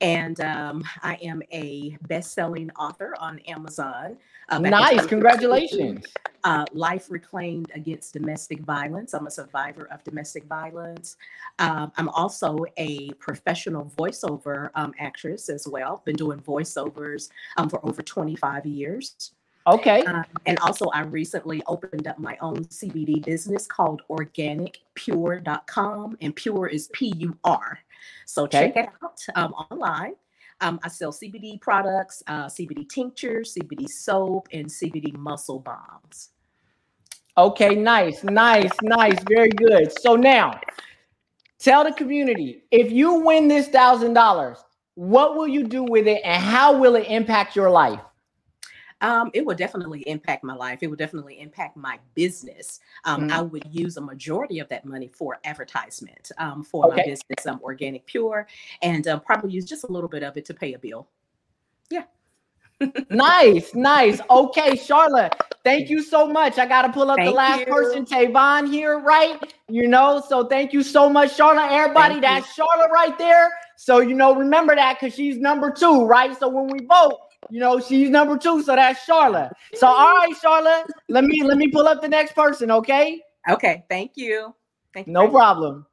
and 0.02 0.40
um, 0.42 0.84
I 1.04 1.16
am 1.22 1.42
a 1.52 1.98
best-selling 2.08 2.72
author 2.72 3.16
on 3.20 3.40
Amazon. 3.40 4.18
In 4.52 4.64
Nice, 4.64 5.06
congratulations. 5.06 6.06
uh, 6.44 6.66
Life 6.74 7.08
Reclaimed 7.10 7.72
Against 7.76 8.14
Domestic 8.14 8.62
Violence. 8.62 9.14
I'm 9.14 9.28
a 9.28 9.32
survivor 9.32 9.88
of 9.92 10.04
domestic 10.04 10.46
violence. 10.46 11.18
Um, 11.60 11.92
I'm 11.98 12.10
also 12.10 12.66
a 12.78 13.12
professional 13.14 13.92
voiceover 13.98 14.70
um, 14.76 14.94
actress 15.00 15.50
as 15.50 15.68
well. 15.68 16.02
Been 16.06 16.16
doing 16.16 16.40
voiceovers 16.40 17.30
um, 17.58 17.70
for 17.70 17.86
over 17.86 18.02
25 18.02 18.66
years. 18.66 19.32
Okay, 19.68 20.02
Um, 20.06 20.24
and 20.48 20.58
also, 20.60 20.88
I 20.88 21.02
recently 21.02 21.62
opened 21.68 22.08
up 22.08 22.18
my 22.18 22.38
own 22.42 22.64
CBD 22.66 23.24
business 23.24 23.68
called 23.68 24.02
organicpure.com, 24.10 26.18
and 26.22 26.36
pure 26.36 26.68
is 26.68 26.88
P 26.94 27.14
U 27.18 27.38
R. 27.44 27.78
So 28.26 28.46
Okay. 28.46 28.72
check 28.74 28.78
it 28.78 28.90
out 29.04 29.20
um, 29.36 29.54
online. 29.54 30.14
Um, 30.62 30.80
I 30.84 30.90
sell 30.90 31.12
CBD 31.12 31.60
products, 31.62 32.22
uh, 32.28 32.48
CBD 32.48 32.88
tinctures, 32.90 33.56
CBD 33.56 33.88
soap, 33.88 34.48
and 34.52 34.68
CBD 34.68 35.16
muscle 35.18 35.60
bombs. 35.60 36.30
okay, 37.38 37.76
nice, 37.76 38.24
nice, 38.24 38.72
nice, 38.82 39.18
very 39.24 39.50
good. 39.50 39.92
So 40.02 40.16
now, 40.16 40.60
tell 41.60 41.84
the 41.86 41.94
community 41.94 42.64
if 42.72 42.92
you 42.92 43.14
win 43.16 43.48
this 43.48 43.70
thousand 43.70 44.14
dollars, 44.14 44.58
what 44.96 45.36
will 45.36 45.48
you 45.48 45.64
do 45.66 45.84
with 45.84 46.08
it, 46.08 46.22
and 46.26 46.44
how 46.44 46.78
will 46.78 46.96
it 46.96 47.08
impact 47.08 47.56
your 47.56 47.70
life? 47.70 48.02
Um, 49.02 49.32
it 49.34 49.46
would 49.46 49.58
definitely 49.58 50.02
impact 50.02 50.44
my 50.44 50.54
life. 50.54 50.80
It 50.82 50.88
would 50.88 51.00
definitely 51.00 51.40
impact 51.40 51.78
my 51.78 52.00
business. 52.16 52.80
Um, 53.06 53.30
Mhm. 53.30 53.32
I 53.32 53.42
would 53.42 53.66
use 53.72 53.98
a 53.98 54.02
majority 54.02 54.60
of 54.60 54.68
that 54.70 54.86
money 54.86 55.08
for 55.08 55.40
advertisement 55.46 56.32
um, 56.38 56.64
for 56.64 56.90
my 56.90 57.04
business, 57.04 57.46
um, 57.48 57.60
Organic 57.64 58.06
Pure, 58.06 58.48
and 58.82 59.08
um, 59.08 59.22
probably 59.22 59.52
use 59.52 59.66
just 59.66 59.86
a 59.86 59.92
little 59.92 60.10
bit 60.10 60.24
of 60.24 60.36
it 60.38 60.46
to 60.46 60.54
pay 60.54 60.74
a 60.74 60.80
bill. 60.80 61.08
Yeah. 61.90 62.04
nice, 63.10 63.74
nice. 63.76 64.22
Okay, 64.30 64.76
Charlotte, 64.76 65.36
thank 65.64 65.90
you 65.90 66.02
so 66.02 66.28
much. 66.28 66.58
I 66.58 66.66
got 66.66 66.84
to 66.84 66.90
pull 66.94 67.12
up 67.12 67.18
the 67.18 67.32
last 67.32 67.62
you. 67.62 67.66
person, 67.66 68.06
Tavon, 68.06 68.72
here, 68.72 69.00
right? 69.00 69.54
You 69.68 69.88
know, 69.88 70.24
so 70.28 70.46
thank 70.46 70.72
you 70.72 70.82
so 70.84 71.10
much, 71.10 71.36
Charlotte. 71.36 71.72
Everybody, 71.72 72.16
Thank 72.16 72.24
that's 72.24 72.54
Charlotte 72.54 72.92
right 72.94 73.18
there. 73.18 73.52
So, 73.76 74.00
you 74.00 74.16
know, 74.16 74.36
remember 74.36 74.76
that 74.76 74.98
because 75.00 75.14
she's 75.14 75.38
number 75.38 75.72
two, 75.72 76.06
right? 76.06 76.38
So 76.38 76.48
when 76.48 76.68
we 76.68 76.86
vote, 76.86 77.20
you 77.50 77.60
know, 77.60 77.80
she's 77.80 78.10
number 78.10 78.38
two. 78.38 78.62
So 78.64 78.76
that's 78.76 79.04
Charlotte. 79.04 79.52
So, 79.76 79.88
all 79.88 80.16
right, 80.16 80.34
Charlotte, 80.42 80.86
let 81.08 81.24
me 81.24 81.44
let 81.44 81.58
me 81.58 81.68
pull 81.70 81.88
up 81.88 82.02
the 82.02 82.08
next 82.10 82.34
person, 82.36 82.72
okay? 82.72 83.22
Okay, 83.50 83.84
thank 83.90 84.12
you. 84.16 84.54
Thank 84.94 85.08
you. 85.08 85.14
No 85.14 85.22
very 85.22 85.32
much. 85.34 85.40
problem. 85.40 85.86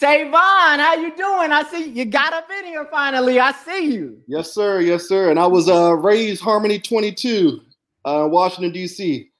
Tavon, 0.00 0.32
how 0.78 0.94
you 0.94 1.14
doing? 1.14 1.52
I 1.52 1.62
see 1.70 1.90
you 1.90 2.06
got 2.06 2.32
up 2.32 2.48
in 2.58 2.64
here 2.64 2.86
finally. 2.90 3.38
I 3.38 3.52
see 3.52 3.92
you. 3.92 4.22
Yes, 4.26 4.52
sir. 4.52 4.80
Yes, 4.80 5.06
sir. 5.06 5.30
And 5.30 5.38
I 5.38 5.46
was 5.46 5.68
uh, 5.68 5.94
raised 5.94 6.40
Harmony 6.42 6.78
22, 6.78 7.60
uh, 8.06 8.26
Washington 8.30 8.72
D.C. 8.72 9.30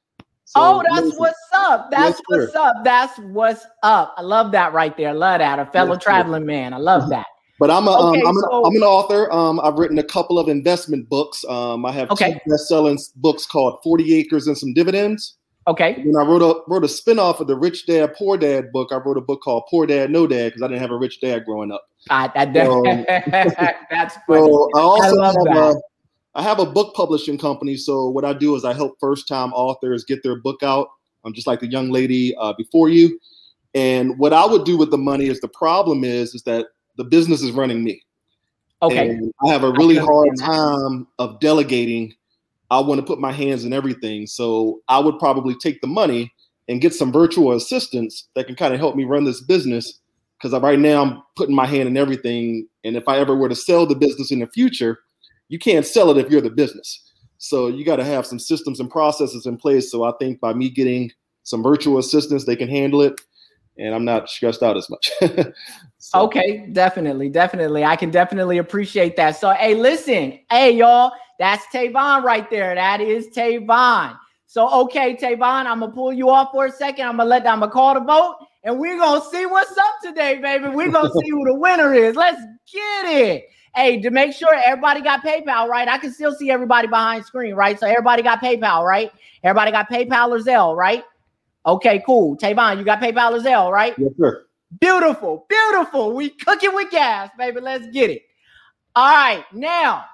So, 0.45 0.61
oh, 0.61 0.83
that's 0.83 1.07
listen, 1.07 1.19
what's 1.19 1.39
up. 1.55 1.91
That's 1.91 2.19
Yes, 2.19 2.23
sir. 2.31 2.41
what's 2.47 2.57
up. 2.57 2.77
That's 2.85 3.19
what's 3.21 3.67
up. 3.83 4.15
I 4.19 4.23
love 4.23 4.53
that 4.53 4.75
right 4.75 4.95
there. 4.97 5.11
I 5.11 5.13
Love 5.13 5.39
that. 5.39 5.59
A 5.61 5.65
fellow 5.67 5.95
Yes, 5.95 6.03
sir. 6.03 6.03
traveling 6.03 6.45
man. 6.45 6.75
I 6.75 6.79
love 6.79 7.09
that. 7.09 7.27
But 7.61 7.71
I'm 7.71 7.87
a, 7.87 7.91
Okay, 8.11 8.21
um, 8.23 8.27
I'm, 8.27 8.37
an, 8.39 8.45
I'm 8.65 8.77
an 8.77 8.83
author. 8.83 9.31
Um, 9.33 9.61
I've 9.61 9.75
written 9.75 9.99
a 9.99 10.03
couple 10.03 10.39
of 10.39 10.49
investment 10.49 11.09
books. 11.11 11.45
Um, 11.45 11.85
I 11.85 11.93
have 11.93 12.11
Okay. 12.11 12.33
two 12.33 12.51
best-selling 12.51 12.99
books 13.17 13.45
called 13.45 13.79
40 13.85 14.15
Acres 14.15 14.47
and 14.47 14.57
Some 14.57 14.73
Dividends. 14.73 15.37
Okay. 15.69 16.03
When 16.03 16.17
I 16.17 16.27
wrote 16.27 16.41
a 16.41 16.63
wrote 16.69 16.85
a 16.85 16.89
spin-off 16.89 17.39
of 17.41 17.47
the 17.47 17.55
Rich 17.55 17.87
Dad 17.87 18.15
Poor 18.17 18.39
Dad 18.39 18.73
book, 18.73 18.89
I 18.93 18.97
wrote 18.97 19.19
a 19.19 19.21
book 19.21 19.43
called 19.43 19.65
Poor 19.71 19.87
Dad 19.87 20.11
No 20.11 20.27
Dad 20.27 20.47
because 20.49 20.63
I 20.63 20.69
didn't 20.69 20.81
have 20.81 20.91
a 20.91 20.97
rich 20.97 21.21
dad 21.21 21.45
growing 21.45 21.71
up. 21.71 21.85
I, 22.09 22.29
that, 22.35 22.55
So- 22.67 22.83
that's 23.91 24.17
funny. 24.27 24.41
So 24.41 24.71
I 24.75 24.81
also 24.81 25.15
love 25.17 25.35
have 25.35 25.45
that. 25.55 25.57
a, 25.77 25.81
I 26.35 26.43
have 26.43 26.61
a 26.61 26.67
book 26.67 26.95
publishing 26.95 27.37
company. 27.37 27.77
So 27.77 28.09
what 28.09 28.25
I 28.25 28.33
do 28.33 28.57
is 28.57 28.65
I 28.65 28.73
help 28.73 28.97
first 29.01 29.29
time 29.29 29.53
authors 29.53 30.03
get 30.05 30.23
their 30.23 30.37
book 30.41 30.63
out. 30.63 30.89
I'm 31.27 31.35
just 31.35 31.47
like 31.47 31.61
the 31.61 31.67
young 31.71 31.91
lady 31.91 32.35
uh, 32.37 32.55
before 32.57 32.89
you. 32.89 33.21
And 33.75 34.19
what 34.19 34.33
I 34.33 34.47
would 34.47 34.65
do 34.65 34.79
with 34.79 34.91
the 34.91 34.99
money 34.99 35.27
is 35.27 35.41
the 35.41 35.49
problem 35.49 36.05
is 36.05 36.35
is 36.35 36.43
that 36.45 36.69
the 37.01 37.05
business 37.05 37.41
is 37.41 37.53
running 37.53 37.83
me. 37.83 38.03
Okay. 38.83 39.09
And 39.09 39.33
I 39.43 39.53
have 39.53 39.65
a 39.65 39.73
really 39.73 39.97
hard 39.97 40.37
time 40.39 41.07
of 41.19 41.41
delegating. 41.41 42.15
I 42.71 42.79
want 42.81 43.01
to 43.01 43.07
put 43.07 43.19
my 43.19 43.33
hands 43.33 43.65
in 43.65 43.73
everything. 43.73 44.27
So 44.27 44.83
I 44.87 44.99
would 44.99 45.19
probably 45.19 45.55
take 45.55 45.81
the 45.81 45.87
money 45.87 46.31
and 46.69 46.79
get 46.79 46.93
some 46.93 47.11
virtual 47.11 47.53
assistants 47.53 48.29
that 48.35 48.47
can 48.47 48.55
kind 48.55 48.75
of 48.75 48.81
help 48.81 48.97
me 48.97 49.05
run 49.05 49.25
this 49.25 49.41
business. 49.41 49.99
Because 50.37 50.61
right 50.61 50.79
now 50.79 51.03
I'm 51.03 51.23
putting 51.37 51.55
my 51.55 51.65
hand 51.65 51.89
in 51.89 51.97
everything. 51.97 52.69
And 52.85 52.97
if 52.97 53.09
I 53.09 53.17
ever 53.17 53.35
were 53.35 53.49
to 53.49 53.57
sell 53.57 53.87
the 53.87 53.95
business 53.95 54.31
in 54.31 54.41
the 54.41 54.47
future, 54.47 54.99
you 55.49 55.59
can't 55.59 55.87
sell 55.87 56.11
it 56.11 56.19
if 56.19 56.31
you're 56.31 56.43
the 56.43 56.51
business. 56.51 57.11
So 57.39 57.69
you 57.69 57.87
got 57.87 57.97
to 57.97 58.05
have 58.05 58.27
some 58.27 58.39
systems 58.39 58.79
and 58.79 58.91
processes 58.91 59.47
in 59.47 59.57
place. 59.57 59.91
So 59.91 60.05
I 60.05 60.13
think 60.21 60.39
by 60.39 60.53
me 60.53 60.69
getting 60.69 61.13
some 61.45 61.63
virtual 61.63 61.97
assistants, 61.97 62.45
they 62.45 62.57
can 62.57 62.69
handle 62.69 63.01
it. 63.01 63.19
And 63.81 63.95
I'm 63.95 64.05
not 64.05 64.29
stressed 64.29 64.63
out 64.63 64.77
as 64.77 64.89
much. 64.91 65.11
So- 66.03 66.23
Okay, 66.23 66.67
definitely, 66.73 67.29
definitely. 67.29 67.85
I 67.85 67.95
can 67.95 68.11
definitely 68.11 68.59
appreciate 68.59 69.17
that. 69.17 69.37
So, 69.37 69.51
hey, 69.51 69.75
listen, 69.75 70.39
hey, 70.51 70.71
y'all, 70.73 71.13
that's 71.39 71.65
Tavon 71.67 72.23
right 72.23 72.49
there. 72.51 72.75
That 72.75 73.01
is 73.03 73.29
Tavon. 73.29 74.17
So, 74.47 74.69
okay, 74.85 75.15
Tavon, 75.15 75.67
I'm 75.67 75.81
gonna 75.81 75.93
pull 75.93 76.13
you 76.13 76.31
off 76.31 76.53
for 76.53 76.67
a 76.67 76.73
second. 76.73 77.07
I'm 77.07 77.19
gonna 77.19 77.29
let 77.29 77.47
I'm 77.47 77.61
gonna 77.61 77.71
call 77.71 77.95
the 77.95 78.01
vote, 78.01 78.37
and 78.65 78.79
we're 78.81 78.99
gonna 78.99 79.25
see 79.31 79.45
what's 79.47 79.77
up 79.77 79.95
today, 80.03 80.39
baby. 80.41 80.69
We're 80.71 80.91
gonna 80.91 81.11
see 81.21 81.31
who 81.31 81.45
the 81.45 81.55
winner 81.55 81.93
is. 81.95 82.17
Let's 82.17 82.41
get 82.73 83.05
it. 83.07 83.45
Hey, 83.77 84.01
to 84.01 84.11
make 84.11 84.33
sure 84.33 84.53
everybody 84.55 85.03
got 85.03 85.23
PayPal, 85.23 85.69
right? 85.69 85.87
I 85.87 85.99
can 85.99 86.13
still 86.13 86.35
see 86.35 86.51
everybody 86.51 86.89
behind 86.89 87.25
screen, 87.27 87.55
right? 87.55 87.79
So 87.79 87.87
everybody 87.87 88.23
got 88.23 88.41
PayPal, 88.43 88.85
right? 88.85 89.13
Everybody 89.45 89.71
got 89.71 89.89
PayPal 89.89 90.31
or 90.31 90.39
Zelle, 90.41 90.75
right? 90.77 91.05
Okay, 91.67 92.03
cool. 92.07 92.37
Tavon, 92.37 92.79
you 92.79 92.85
got 92.85 93.01
PayPal 93.01 93.33
or 93.33 93.41
Zelle, 93.41 93.71
right? 93.71 93.95
yes, 93.99 94.13
sir. 94.19 94.47
Beautiful, 94.81 95.47
beautiful. 95.49 96.15
We 96.15 96.31
cooking 96.31 96.75
with 96.75 96.91
gas, 96.91 97.31
baby. 97.37 97.61
Let's 97.61 97.87
get 97.89 98.11
it. 98.11 98.23
All 98.95 99.13
right, 99.13 99.45
now 99.53 100.05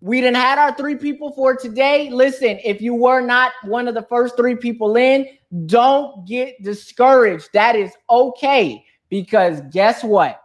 we 0.00 0.20
didn't 0.20 0.36
had 0.36 0.58
our 0.58 0.74
three 0.74 0.96
people 0.96 1.32
for 1.32 1.56
today. 1.56 2.10
Listen, 2.10 2.58
if 2.64 2.80
you 2.80 2.94
were 2.94 3.20
not 3.20 3.52
one 3.64 3.88
of 3.88 3.94
the 3.94 4.02
first 4.02 4.36
three 4.36 4.54
people 4.54 4.96
in, 4.96 5.26
don't 5.66 6.26
get 6.26 6.62
discouraged. 6.62 7.50
That 7.52 7.76
is 7.76 7.92
okay 8.10 8.84
because 9.08 9.62
guess 9.70 10.02
what? 10.04 10.42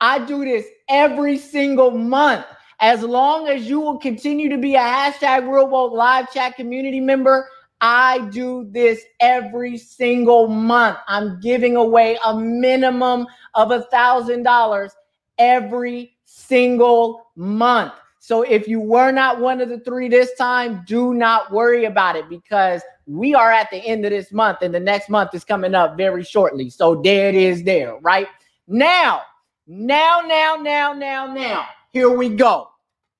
I 0.00 0.24
do 0.24 0.44
this 0.44 0.66
every 0.88 1.38
single 1.38 1.90
month. 1.90 2.46
As 2.80 3.02
long 3.02 3.48
as 3.48 3.68
you 3.68 3.80
will 3.80 3.98
continue 3.98 4.48
to 4.48 4.58
be 4.58 4.74
a 4.74 4.80
hashtag 4.80 5.50
Real 5.50 5.68
Woke 5.68 5.92
live 5.92 6.32
chat 6.32 6.56
community 6.56 7.00
member, 7.00 7.48
I 7.86 8.30
do 8.30 8.66
this 8.70 9.02
every 9.20 9.76
single 9.76 10.48
month. 10.48 10.96
I'm 11.06 11.38
giving 11.40 11.76
away 11.76 12.16
a 12.24 12.34
minimum 12.34 13.26
of 13.52 13.72
a 13.72 13.82
thousand 13.82 14.42
dollars 14.42 14.92
every 15.36 16.16
single 16.24 17.26
month. 17.36 17.92
So 18.20 18.40
if 18.40 18.66
you 18.66 18.80
were 18.80 19.12
not 19.12 19.38
one 19.38 19.60
of 19.60 19.68
the 19.68 19.80
three 19.80 20.08
this 20.08 20.32
time, 20.36 20.82
do 20.86 21.12
not 21.12 21.52
worry 21.52 21.84
about 21.84 22.16
it 22.16 22.26
because 22.30 22.80
we 23.06 23.34
are 23.34 23.52
at 23.52 23.70
the 23.70 23.76
end 23.76 24.06
of 24.06 24.12
this 24.12 24.32
month 24.32 24.62
and 24.62 24.74
the 24.74 24.80
next 24.80 25.10
month 25.10 25.34
is 25.34 25.44
coming 25.44 25.74
up 25.74 25.94
very 25.94 26.24
shortly. 26.24 26.70
So 26.70 27.02
there 27.02 27.28
it 27.28 27.34
is 27.34 27.64
there, 27.64 27.98
right? 27.98 28.28
Now, 28.66 29.20
now, 29.66 30.22
now, 30.26 30.56
now, 30.56 30.94
now, 30.94 31.34
now, 31.34 31.66
here 31.92 32.08
we 32.08 32.30
go. 32.30 32.70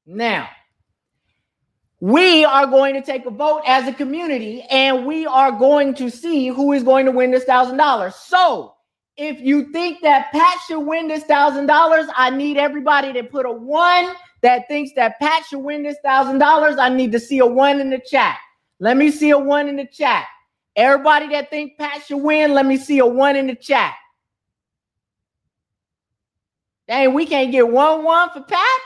Now, 0.06 0.48
we 2.04 2.44
are 2.44 2.66
going 2.66 2.92
to 2.92 3.00
take 3.00 3.24
a 3.24 3.30
vote 3.30 3.62
as 3.66 3.88
a 3.88 3.92
community 3.94 4.60
and 4.70 5.06
we 5.06 5.24
are 5.24 5.50
going 5.50 5.94
to 5.94 6.10
see 6.10 6.48
who 6.48 6.74
is 6.74 6.82
going 6.82 7.06
to 7.06 7.10
win 7.10 7.30
this 7.30 7.44
thousand 7.44 7.78
dollars. 7.78 8.14
So 8.14 8.74
if 9.16 9.40
you 9.40 9.72
think 9.72 10.02
that 10.02 10.30
Pat 10.30 10.58
should 10.66 10.80
win 10.80 11.08
this 11.08 11.24
thousand 11.24 11.64
dollars, 11.64 12.04
I 12.14 12.28
need 12.28 12.58
everybody 12.58 13.14
to 13.14 13.24
put 13.24 13.46
a 13.46 13.50
one 13.50 14.14
that 14.42 14.68
thinks 14.68 14.92
that 14.96 15.18
Pat 15.18 15.46
should 15.46 15.60
win 15.60 15.82
this 15.82 15.96
thousand 16.04 16.40
dollars. 16.40 16.76
I 16.78 16.90
need 16.90 17.10
to 17.12 17.18
see 17.18 17.38
a 17.38 17.46
one 17.46 17.80
in 17.80 17.88
the 17.88 18.02
chat. 18.06 18.36
Let 18.80 18.98
me 18.98 19.10
see 19.10 19.30
a 19.30 19.38
one 19.38 19.66
in 19.66 19.76
the 19.76 19.86
chat. 19.86 20.26
Everybody 20.76 21.28
that 21.28 21.48
think 21.48 21.78
Pat 21.78 22.02
should 22.04 22.18
win, 22.18 22.52
let 22.52 22.66
me 22.66 22.76
see 22.76 22.98
a 22.98 23.06
one 23.06 23.34
in 23.34 23.46
the 23.46 23.54
chat. 23.54 23.94
Dang, 26.86 27.14
we 27.14 27.24
can't 27.24 27.50
get 27.50 27.66
one 27.66 28.04
one 28.04 28.28
for 28.28 28.42
Pat? 28.42 28.80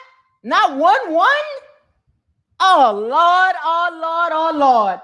Not 0.45 0.77
one 0.77 1.13
one? 1.13 1.68
Oh 2.61 2.93
Lord, 2.95 3.57
oh 3.65 4.01
Lord, 4.03 4.33
oh 4.33 4.59
Lord. 4.59 5.01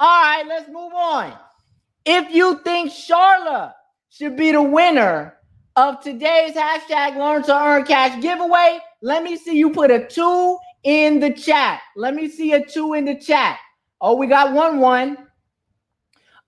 All 0.00 0.22
right, 0.22 0.44
let's 0.48 0.68
move 0.68 0.92
on. 0.94 1.34
If 2.04 2.34
you 2.34 2.60
think 2.64 2.92
Charlotte 2.92 3.74
should 4.10 4.36
be 4.36 4.52
the 4.52 4.62
winner 4.62 5.36
of 5.76 6.00
today's 6.02 6.54
hashtag 6.54 7.16
learn 7.16 7.42
to 7.44 7.56
earn 7.56 7.84
cash 7.84 8.20
giveaway, 8.22 8.80
let 9.02 9.22
me 9.22 9.36
see 9.36 9.56
you 9.56 9.70
put 9.72 9.90
a 9.90 10.06
two 10.06 10.58
in 10.84 11.20
the 11.20 11.32
chat. 11.32 11.80
Let 11.96 12.14
me 12.14 12.28
see 12.28 12.52
a 12.52 12.64
two 12.64 12.94
in 12.94 13.04
the 13.06 13.16
chat. 13.16 13.58
Oh, 14.00 14.16
we 14.16 14.26
got 14.26 14.52
one 14.54 14.80
one. 14.80 15.16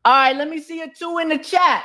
All 0.05 0.13
right, 0.15 0.37
let 0.37 0.51
me 0.51 0.61
see 0.61 0.83
a 0.83 0.89
two 0.89 1.19
in 1.19 1.29
the 1.29 1.39
chat. 1.39 1.85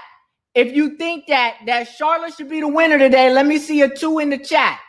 If 0.56 0.76
you 0.76 0.98
think 0.98 1.28
that 1.28 1.58
that 1.68 1.86
Charlotte 1.90 2.34
should 2.36 2.50
be 2.50 2.62
the 2.62 2.68
winner 2.68 2.98
today, 2.98 3.32
let 3.32 3.46
me 3.46 3.60
see 3.60 3.82
a 3.84 3.90
two 3.90 4.20
in 4.20 4.30
the 4.32 4.40
chat. 4.40 4.80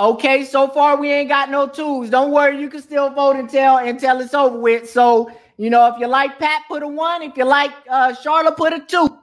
Okay, 0.00 0.44
so 0.44 0.68
far 0.68 0.96
we 0.96 1.10
ain't 1.10 1.28
got 1.28 1.50
no 1.50 1.66
twos. 1.66 2.08
Don't 2.10 2.30
worry, 2.30 2.60
you 2.60 2.70
can 2.70 2.82
still 2.82 3.10
vote 3.10 3.34
until 3.36 3.78
until 3.78 4.20
it's 4.20 4.32
over 4.32 4.58
with. 4.58 4.88
So 4.88 5.30
you 5.56 5.70
know, 5.70 5.92
if 5.92 5.98
you 5.98 6.06
like 6.06 6.38
Pat, 6.38 6.62
put 6.68 6.84
a 6.84 6.88
one. 6.88 7.22
If 7.22 7.36
you 7.36 7.44
like 7.44 7.72
uh, 7.90 8.14
Charlotte, 8.14 8.56
put 8.56 8.72
a 8.72 8.80
two. 8.80 9.18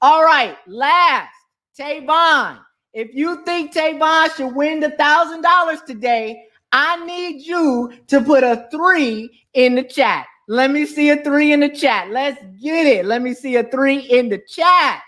All 0.00 0.24
right, 0.24 0.56
last 0.68 1.34
Tavon. 1.78 2.60
If 2.94 3.14
you 3.14 3.44
think 3.44 3.74
Tavon 3.74 4.34
should 4.36 4.54
win 4.54 4.78
the 4.78 4.90
thousand 4.90 5.42
dollars 5.42 5.80
today, 5.82 6.44
I 6.70 7.04
need 7.04 7.44
you 7.44 7.92
to 8.06 8.20
put 8.20 8.44
a 8.44 8.68
three 8.70 9.44
in 9.54 9.74
the 9.74 9.82
chat. 9.82 10.26
Let 10.46 10.70
me 10.70 10.86
see 10.86 11.10
a 11.10 11.22
three 11.22 11.52
in 11.52 11.60
the 11.60 11.68
chat. 11.68 12.10
Let's 12.10 12.40
get 12.62 12.86
it. 12.86 13.06
Let 13.06 13.22
me 13.22 13.34
see 13.34 13.56
a 13.56 13.64
three 13.64 13.98
in 13.98 14.28
the 14.28 14.38
chat. 14.38 15.02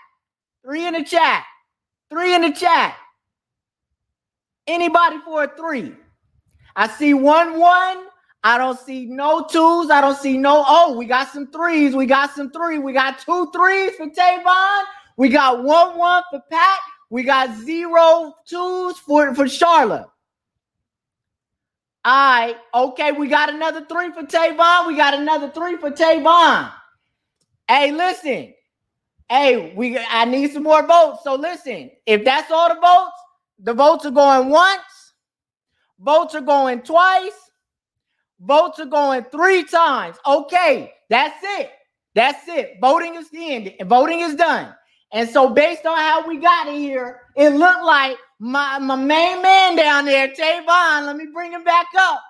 Three 0.65 0.87
in 0.87 0.93
the 0.93 1.03
chat. 1.03 1.43
Three 2.09 2.35
in 2.35 2.41
the 2.41 2.51
chat. 2.51 2.95
Anybody 4.67 5.17
for 5.23 5.43
a 5.43 5.55
three? 5.55 5.95
I 6.75 6.87
see 6.87 7.13
one 7.13 7.59
one. 7.59 8.05
I 8.43 8.57
don't 8.59 8.79
see 8.79 9.05
no 9.05 9.45
twos. 9.49 9.89
I 9.89 10.01
don't 10.01 10.17
see 10.17 10.37
no. 10.37 10.63
Oh, 10.67 10.95
we 10.95 11.05
got 11.05 11.29
some 11.29 11.47
threes. 11.51 11.95
We 11.95 12.05
got 12.05 12.31
some 12.35 12.51
three. 12.51 12.77
We 12.77 12.93
got 12.93 13.19
two 13.19 13.51
threes 13.51 13.95
for 13.95 14.07
Tavon. 14.07 14.83
We 15.17 15.29
got 15.29 15.63
one 15.63 15.97
one 15.97 16.23
for 16.29 16.41
Pat. 16.51 16.79
We 17.09 17.23
got 17.23 17.55
zero 17.57 18.33
twos 18.47 18.97
for, 18.99 19.33
for 19.33 19.47
Charlotte. 19.47 20.05
All 22.03 22.11
right. 22.13 22.55
Okay, 22.73 23.11
we 23.13 23.27
got 23.27 23.49
another 23.49 23.85
three 23.85 24.11
for 24.11 24.23
Tavon. 24.23 24.87
We 24.87 24.95
got 24.95 25.15
another 25.15 25.49
three 25.49 25.77
for 25.77 25.89
Tavon. 25.89 26.71
Hey, 27.67 27.91
listen. 27.91 28.53
Hey, 29.27 29.73
we 29.75 29.97
I 29.97 30.25
need 30.25 30.51
some 30.53 30.63
more 30.63 30.85
votes. 30.85 31.23
So 31.23 31.33
listen, 31.33 31.89
if 32.05 32.23
that's 32.23 32.51
all 32.51 32.69
the 32.69 32.79
votes, 32.79 33.17
the 33.59 33.73
votes 33.73 34.05
are 34.05 34.11
going 34.11 34.49
once, 34.49 35.13
votes 35.99 36.35
are 36.35 36.41
going 36.41 36.81
twice, 36.81 37.45
Votes 38.41 38.79
are 38.79 38.85
going 38.85 39.23
three 39.31 39.63
times. 39.63 40.17
Okay, 40.25 40.93
that's 41.09 41.39
it. 41.41 41.71
That's 42.13 42.47
it. 42.47 42.77
Voting 42.81 43.15
is 43.15 43.29
the 43.29 43.53
end. 43.53 43.73
Voting 43.87 44.21
is 44.21 44.35
done. 44.35 44.73
And 45.11 45.29
so, 45.29 45.49
based 45.49 45.85
on 45.85 45.97
how 45.97 46.27
we 46.27 46.37
got 46.37 46.67
here, 46.67 47.21
it 47.35 47.49
looked 47.51 47.83
like 47.83 48.17
my, 48.39 48.79
my 48.79 48.95
main 48.95 49.41
man 49.41 49.75
down 49.75 50.05
there, 50.05 50.27
Tavon. 50.29 51.05
Let 51.05 51.15
me 51.15 51.27
bring 51.33 51.51
him 51.51 51.63
back 51.63 51.87
up. 51.97 52.21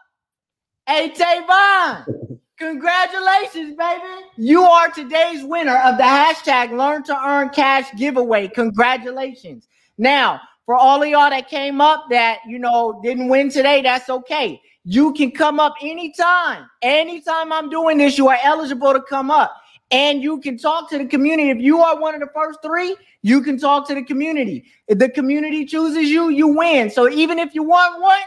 Hey, 0.87 1.09
Tavon, 1.09 2.39
congratulations, 2.59 3.75
baby. 3.75 4.03
You 4.37 4.63
are 4.63 4.89
today's 4.91 5.43
winner 5.43 5.77
of 5.77 5.97
the 5.97 6.03
hashtag 6.03 6.77
Learn 6.77 7.03
to 7.03 7.25
Earn 7.25 7.49
Cash 7.49 7.91
giveaway. 7.97 8.47
Congratulations. 8.49 9.67
Now, 9.97 10.41
for 10.65 10.75
all 10.75 11.01
of 11.01 11.07
y'all 11.07 11.29
that 11.29 11.47
came 11.49 11.79
up 11.79 12.05
that, 12.09 12.39
you 12.47 12.59
know, 12.59 12.99
didn't 13.03 13.27
win 13.27 13.49
today, 13.49 13.81
that's 13.81 14.09
okay. 14.09 14.61
You 14.83 15.13
can 15.13 15.31
come 15.31 15.59
up 15.59 15.75
anytime. 15.81 16.69
Anytime 16.81 17.51
I'm 17.51 17.69
doing 17.69 17.97
this, 17.97 18.17
you 18.17 18.27
are 18.29 18.37
eligible 18.43 18.93
to 18.93 19.01
come 19.01 19.31
up 19.31 19.55
and 19.91 20.21
you 20.21 20.39
can 20.41 20.57
talk 20.57 20.89
to 20.89 20.97
the 20.97 21.05
community. 21.05 21.49
If 21.49 21.59
you 21.59 21.79
are 21.81 21.99
one 21.99 22.15
of 22.15 22.19
the 22.19 22.29
first 22.33 22.59
three, 22.63 22.95
you 23.21 23.41
can 23.41 23.57
talk 23.57 23.87
to 23.87 23.95
the 23.95 24.03
community. 24.03 24.65
If 24.87 24.99
the 24.99 25.09
community 25.09 25.65
chooses 25.65 26.09
you, 26.09 26.29
you 26.29 26.47
win. 26.47 26.89
So 26.89 27.09
even 27.09 27.39
if 27.39 27.53
you 27.55 27.63
won 27.63 28.01
once, 28.01 28.23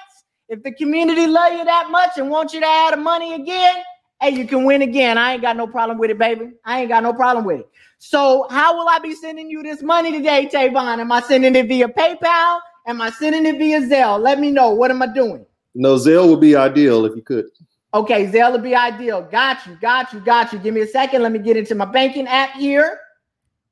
if 0.48 0.62
the 0.62 0.72
community 0.72 1.26
love 1.26 1.52
you 1.52 1.64
that 1.64 1.90
much 1.90 2.10
and 2.16 2.30
want 2.30 2.52
you 2.52 2.60
to 2.60 2.66
add 2.66 2.98
money 2.98 3.34
again, 3.34 3.76
hey, 4.20 4.30
you 4.30 4.46
can 4.46 4.64
win 4.64 4.82
again. 4.82 5.18
I 5.18 5.34
ain't 5.34 5.42
got 5.42 5.56
no 5.56 5.66
problem 5.66 5.98
with 5.98 6.10
it, 6.10 6.18
baby. 6.18 6.52
I 6.64 6.80
ain't 6.80 6.88
got 6.88 7.02
no 7.02 7.12
problem 7.12 7.44
with 7.44 7.60
it. 7.60 7.68
So 7.98 8.46
how 8.50 8.76
will 8.76 8.88
I 8.88 8.98
be 9.00 9.14
sending 9.14 9.50
you 9.50 9.62
this 9.62 9.82
money 9.82 10.12
today, 10.12 10.48
Tavon? 10.52 10.98
Am 10.98 11.10
I 11.10 11.20
sending 11.20 11.54
it 11.56 11.66
via 11.66 11.88
PayPal? 11.88 12.60
Am 12.86 13.02
I 13.02 13.10
sending 13.10 13.44
it 13.44 13.58
via 13.58 13.82
Zelle? 13.82 14.20
Let 14.20 14.38
me 14.40 14.50
know. 14.50 14.70
What 14.70 14.90
am 14.90 15.02
I 15.02 15.08
doing? 15.08 15.44
No, 15.74 15.96
Zelle 15.96 16.30
would 16.30 16.40
be 16.40 16.56
ideal 16.56 17.04
if 17.04 17.14
you 17.14 17.22
could. 17.22 17.46
Okay, 17.92 18.26
Zelle 18.26 18.52
would 18.52 18.62
be 18.62 18.74
ideal. 18.74 19.22
Got 19.22 19.66
you, 19.66 19.76
got 19.80 20.12
you, 20.12 20.20
got 20.20 20.52
you. 20.52 20.58
Give 20.58 20.74
me 20.74 20.82
a 20.82 20.86
second. 20.86 21.22
Let 21.22 21.32
me 21.32 21.38
get 21.38 21.56
into 21.56 21.74
my 21.74 21.84
banking 21.84 22.26
app 22.26 22.52
here. 22.52 22.98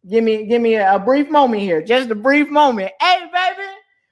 Give 0.08 0.22
me, 0.22 0.46
give 0.46 0.60
me 0.62 0.74
a, 0.74 0.98
brief 0.98 1.30
moment 1.30 1.62
here. 1.62 1.82
Just 1.82 2.10
a 2.10 2.14
brief 2.14 2.48
moment. 2.48 2.92
Hey, 3.00 3.20
baby, 3.32 3.68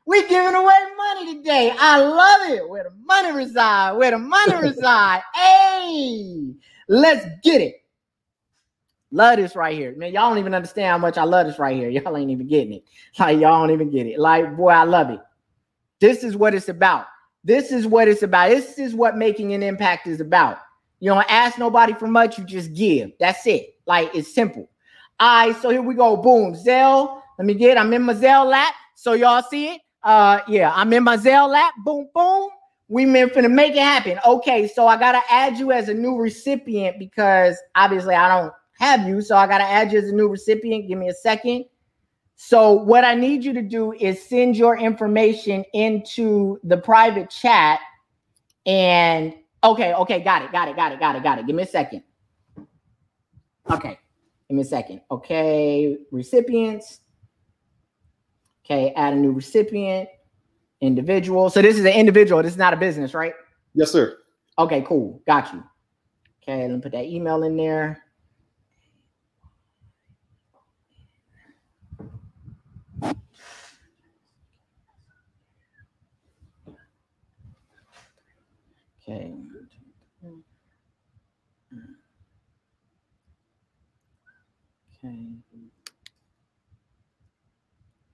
we 0.06 0.26
giving 0.28 0.54
away 0.54 0.78
money 0.96 1.36
today. 1.36 1.72
I 1.78 1.98
love 1.98 2.50
it. 2.50 2.68
Where 2.68 2.84
the 2.84 2.90
money 3.04 3.32
reside. 3.32 3.96
Where 3.96 4.10
the 4.10 4.18
money 4.18 4.54
reside. 4.62 5.22
Hey, 5.34 6.54
let's 6.88 7.26
get 7.42 7.60
it. 7.60 7.83
Love 9.14 9.36
this 9.36 9.54
right 9.54 9.78
here. 9.78 9.94
Man, 9.96 10.12
y'all 10.12 10.28
don't 10.28 10.38
even 10.38 10.54
understand 10.54 10.88
how 10.88 10.98
much 10.98 11.16
I 11.16 11.22
love 11.22 11.46
this 11.46 11.60
right 11.60 11.76
here. 11.76 11.88
Y'all 12.04 12.16
ain't 12.16 12.32
even 12.32 12.48
getting 12.48 12.72
it. 12.72 12.84
Like, 13.16 13.38
y'all 13.38 13.60
don't 13.60 13.70
even 13.70 13.88
get 13.88 14.08
it. 14.08 14.18
Like, 14.18 14.56
boy, 14.56 14.70
I 14.70 14.82
love 14.82 15.08
it. 15.10 15.20
This 16.00 16.24
is 16.24 16.36
what 16.36 16.52
it's 16.52 16.68
about. 16.68 17.06
This 17.44 17.70
is 17.70 17.86
what 17.86 18.08
it's 18.08 18.24
about. 18.24 18.50
This 18.50 18.76
is 18.76 18.92
what 18.92 19.16
making 19.16 19.54
an 19.54 19.62
impact 19.62 20.08
is 20.08 20.20
about. 20.20 20.58
You 20.98 21.10
don't 21.10 21.30
ask 21.30 21.58
nobody 21.58 21.94
for 21.94 22.08
much, 22.08 22.38
you 22.38 22.44
just 22.44 22.74
give. 22.74 23.12
That's 23.20 23.46
it. 23.46 23.76
Like 23.86 24.12
it's 24.16 24.34
simple. 24.34 24.68
All 25.20 25.46
right, 25.46 25.62
so 25.62 25.70
here 25.70 25.82
we 25.82 25.94
go. 25.94 26.16
Boom. 26.16 26.54
Zelle. 26.54 27.20
Let 27.38 27.46
me 27.46 27.54
get. 27.54 27.78
I'm 27.78 27.92
in 27.92 28.02
my 28.02 28.14
Zelle 28.14 28.46
lap. 28.46 28.74
So 28.96 29.12
y'all 29.12 29.42
see 29.48 29.68
it? 29.68 29.80
Uh 30.02 30.40
yeah, 30.48 30.72
I'm 30.74 30.92
in 30.92 31.04
my 31.04 31.16
Zelle 31.16 31.48
lap. 31.48 31.74
Boom, 31.84 32.08
boom. 32.12 32.48
We 32.88 33.06
meant 33.06 33.32
to 33.34 33.48
make 33.48 33.74
it 33.74 33.82
happen. 33.82 34.18
Okay, 34.26 34.66
so 34.66 34.88
I 34.88 34.96
gotta 34.96 35.20
add 35.30 35.58
you 35.58 35.70
as 35.70 35.88
a 35.88 35.94
new 35.94 36.16
recipient 36.16 36.98
because 36.98 37.56
obviously 37.76 38.14
I 38.14 38.28
don't 38.28 38.52
have 38.78 39.06
you. 39.08 39.20
So 39.22 39.36
I 39.36 39.46
gotta 39.46 39.64
add 39.64 39.92
you 39.92 39.98
as 39.98 40.08
a 40.08 40.12
new 40.12 40.28
recipient. 40.28 40.88
Give 40.88 40.98
me 40.98 41.08
a 41.08 41.14
second. 41.14 41.64
So, 42.36 42.72
what 42.72 43.04
I 43.04 43.14
need 43.14 43.44
you 43.44 43.52
to 43.52 43.62
do 43.62 43.92
is 43.92 44.22
send 44.22 44.56
your 44.56 44.76
information 44.76 45.64
into 45.72 46.58
the 46.64 46.76
private 46.76 47.30
chat. 47.30 47.80
And 48.66 49.34
okay, 49.62 49.94
okay, 49.94 50.20
got 50.20 50.42
it, 50.42 50.50
got 50.50 50.68
it, 50.68 50.76
got 50.76 50.92
it, 50.92 50.98
got 50.98 51.16
it, 51.16 51.22
got 51.22 51.38
it. 51.38 51.46
Give 51.46 51.54
me 51.54 51.62
a 51.62 51.66
second. 51.66 52.02
Okay, 53.70 53.90
give 53.90 53.98
Give 54.48 54.56
me 54.56 54.62
a 54.62 54.66
second. 54.66 55.00
Okay, 55.10 55.96
recipients. 56.10 57.00
Okay, 58.64 58.92
add 58.96 59.12
a 59.12 59.16
new 59.16 59.32
recipient, 59.32 60.08
individual. 60.80 61.50
So 61.50 61.62
this 61.62 61.78
is 61.78 61.84
an 61.84 61.92
individual. 61.92 62.42
This 62.42 62.52
is 62.52 62.58
not 62.58 62.72
a 62.72 62.76
business, 62.76 63.14
right? 63.14 63.34
Yes, 63.74 63.92
sir. 63.92 64.18
Okay, 64.58 64.82
cool. 64.82 65.22
Got 65.26 65.52
you. 65.52 65.62
Okay, 66.42 66.62
let 66.62 66.70
me 66.70 66.80
put 66.80 66.92
that 66.92 67.04
email 67.04 67.42
in 67.44 67.56
there. 67.56 68.03
Okay. 79.06 79.34
Okay. 85.04 85.28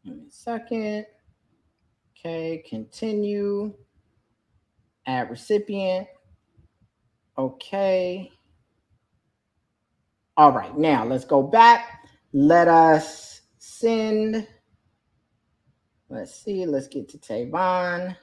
Give 0.04 0.16
me 0.16 0.22
a 0.26 0.30
second. 0.30 1.06
Okay, 2.18 2.64
continue. 2.68 3.72
Add 5.06 5.30
recipient. 5.30 6.08
Okay. 7.38 8.32
All 10.36 10.52
right, 10.52 10.76
now 10.76 11.04
let's 11.04 11.24
go 11.24 11.42
back. 11.42 12.08
Let 12.32 12.66
us 12.66 13.42
send. 13.58 14.46
Let's 16.08 16.34
see. 16.42 16.66
Let's 16.66 16.88
get 16.88 17.08
to 17.10 17.18
Tavon. 17.18 18.16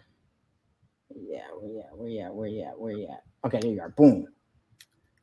Yeah, 1.75 1.84
where 1.93 2.08
you 2.10 2.21
at? 2.21 2.34
Where 2.34 2.47
you 2.47 2.63
at? 2.63 2.80
Where 2.80 2.91
you 2.91 3.03
at? 3.03 3.08
Where 3.08 3.08
you 3.08 3.08
at? 3.08 3.23
Okay, 3.45 3.60
there 3.60 3.71
you 3.71 3.82
are. 3.82 3.89
Boom. 3.89 4.27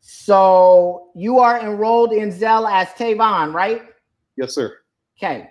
So 0.00 1.10
you 1.14 1.38
are 1.38 1.58
enrolled 1.60 2.12
in 2.12 2.30
Zelle 2.30 2.70
as 2.70 2.88
Tavon, 2.88 3.54
right? 3.54 3.82
Yes, 4.36 4.54
sir. 4.54 4.78
Okay. 5.18 5.48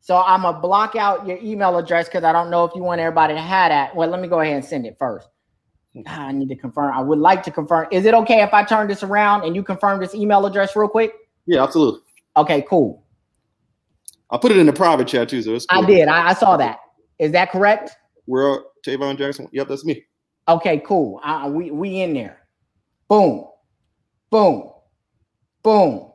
So 0.00 0.18
I'm 0.18 0.42
gonna 0.42 0.60
block 0.60 0.96
out 0.96 1.26
your 1.26 1.38
email 1.38 1.76
address 1.78 2.06
because 2.06 2.22
I 2.22 2.32
don't 2.32 2.50
know 2.50 2.64
if 2.64 2.72
you 2.74 2.82
want 2.82 3.00
everybody 3.00 3.34
to 3.34 3.40
have 3.40 3.70
that. 3.70 3.96
Well, 3.96 4.08
let 4.08 4.20
me 4.20 4.28
go 4.28 4.40
ahead 4.40 4.54
and 4.54 4.64
send 4.64 4.86
it 4.86 4.96
first. 4.98 5.28
Ah, 6.06 6.26
I 6.26 6.32
need 6.32 6.48
to 6.50 6.56
confirm. 6.56 6.94
I 6.94 7.00
would 7.00 7.18
like 7.18 7.42
to 7.44 7.50
confirm. 7.50 7.88
Is 7.90 8.04
it 8.04 8.12
okay 8.14 8.42
if 8.42 8.52
I 8.52 8.64
turn 8.64 8.86
this 8.86 9.02
around 9.02 9.44
and 9.44 9.56
you 9.56 9.62
confirm 9.62 9.98
this 9.98 10.14
email 10.14 10.44
address 10.44 10.76
real 10.76 10.88
quick? 10.88 11.12
Yeah, 11.46 11.62
absolutely. 11.62 12.00
Okay, 12.36 12.64
cool. 12.68 13.02
I 14.30 14.36
put 14.36 14.52
it 14.52 14.58
in 14.58 14.66
the 14.66 14.72
private 14.72 15.08
chat 15.08 15.28
too, 15.28 15.40
so 15.40 15.54
it's 15.54 15.66
I 15.70 15.84
did. 15.84 16.08
I, 16.08 16.28
I 16.28 16.34
saw 16.34 16.56
that. 16.56 16.78
Is 17.18 17.32
that 17.32 17.50
correct? 17.50 17.96
We're 18.26 18.60
Tavon 18.86 19.16
Jackson. 19.16 19.48
Yep, 19.52 19.68
that's 19.68 19.84
me. 19.84 20.04
Okay, 20.48 20.82
cool. 20.86 21.20
Uh, 21.24 21.50
we 21.52 21.70
we 21.70 22.00
in 22.02 22.14
there. 22.14 22.38
Boom, 23.08 23.46
boom, 24.30 24.70
boom. 25.62 26.12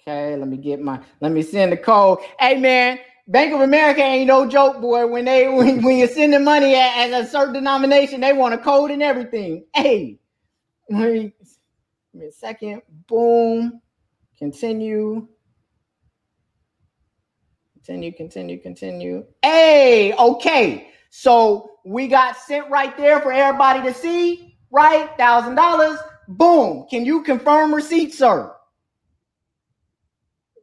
Okay, 0.00 0.36
let 0.36 0.48
me 0.48 0.56
get 0.56 0.80
my. 0.80 1.00
Let 1.20 1.32
me 1.32 1.42
send 1.42 1.72
the 1.72 1.76
code. 1.76 2.18
Hey 2.38 2.58
man, 2.58 2.98
Bank 3.28 3.54
of 3.54 3.60
America 3.60 4.02
ain't 4.02 4.28
no 4.28 4.48
joke, 4.48 4.80
boy. 4.80 5.06
When 5.06 5.24
they 5.24 5.48
when, 5.54 5.82
when 5.82 5.96
you're 5.98 6.08
sending 6.08 6.44
money 6.44 6.74
at, 6.74 7.10
at 7.12 7.24
a 7.24 7.26
certain 7.26 7.54
denomination, 7.54 8.20
they 8.20 8.32
want 8.32 8.54
a 8.54 8.58
code 8.58 8.90
and 8.90 9.02
everything. 9.02 9.64
Hey, 9.74 10.18
let 10.90 11.12
me, 11.12 11.34
give 12.12 12.20
me 12.22 12.26
a 12.26 12.32
second. 12.32 12.82
Boom. 13.08 13.80
Continue. 14.38 15.28
Continue, 17.74 18.12
continue, 18.12 18.60
continue. 18.60 19.24
Hey, 19.42 20.12
okay. 20.14 20.90
So 21.10 21.72
we 21.84 22.08
got 22.08 22.36
sent 22.36 22.70
right 22.70 22.96
there 22.96 23.20
for 23.20 23.32
everybody 23.32 23.82
to 23.82 23.92
see, 23.92 24.56
right? 24.70 25.10
Thousand 25.18 25.56
dollars. 25.56 25.98
Boom. 26.28 26.86
Can 26.88 27.04
you 27.04 27.22
confirm 27.22 27.74
receipt, 27.74 28.14
sir? 28.14 28.54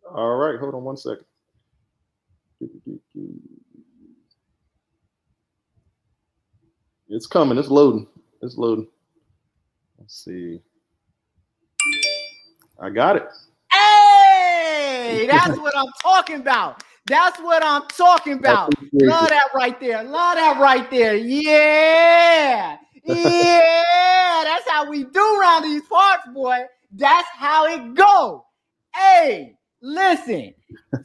All 0.09 0.35
right, 0.37 0.57
hold 0.57 0.73
on 0.73 0.83
one 0.83 0.97
second. 0.97 1.25
It's 7.09 7.27
coming. 7.27 7.57
It's 7.57 7.69
loading. 7.69 8.07
It's 8.41 8.57
loading. 8.57 8.87
Let's 9.99 10.23
see. 10.23 10.61
I 12.79 12.89
got 12.89 13.17
it. 13.17 13.27
Hey, 13.71 15.25
that's 15.27 15.57
what 15.57 15.75
I'm 15.75 15.91
talking 16.01 16.37
about. 16.37 16.83
That's 17.07 17.39
what 17.39 17.63
I'm 17.63 17.83
talking 17.87 18.33
about. 18.33 18.73
Love 18.93 19.29
that 19.29 19.49
right 19.55 19.79
there. 19.79 20.03
Love 20.03 20.35
that 20.35 20.59
right 20.59 20.89
there. 20.91 21.15
Yeah. 21.15 22.77
Yeah. 23.09 24.43
That's 24.43 24.69
how 24.69 24.89
we 24.89 25.05
do 25.05 25.39
around 25.39 25.63
these 25.63 25.81
parts, 25.83 26.27
boy. 26.33 26.65
That's 26.91 27.27
how 27.37 27.65
it 27.65 27.93
go. 27.93 28.45
Hey, 28.93 29.55
listen. 29.81 30.53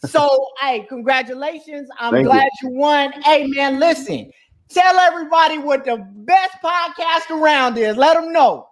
So, 0.08 0.48
hey, 0.60 0.84
congratulations. 0.88 1.88
I'm 2.00 2.12
Thank 2.12 2.24
you. 2.24 2.30
glad 2.30 2.48
you. 2.60 2.70
won. 2.70 3.12
Hey, 3.22 3.46
man, 3.46 3.78
listen. 3.78 4.32
Tell 4.68 4.98
everybody 4.98 5.58
what 5.58 5.84
the 5.84 6.04
best 6.16 6.54
podcast 6.64 7.30
around 7.30 7.78
is. 7.78 7.96
Let 7.96 8.14
them 8.14 8.32
know. 8.32 8.66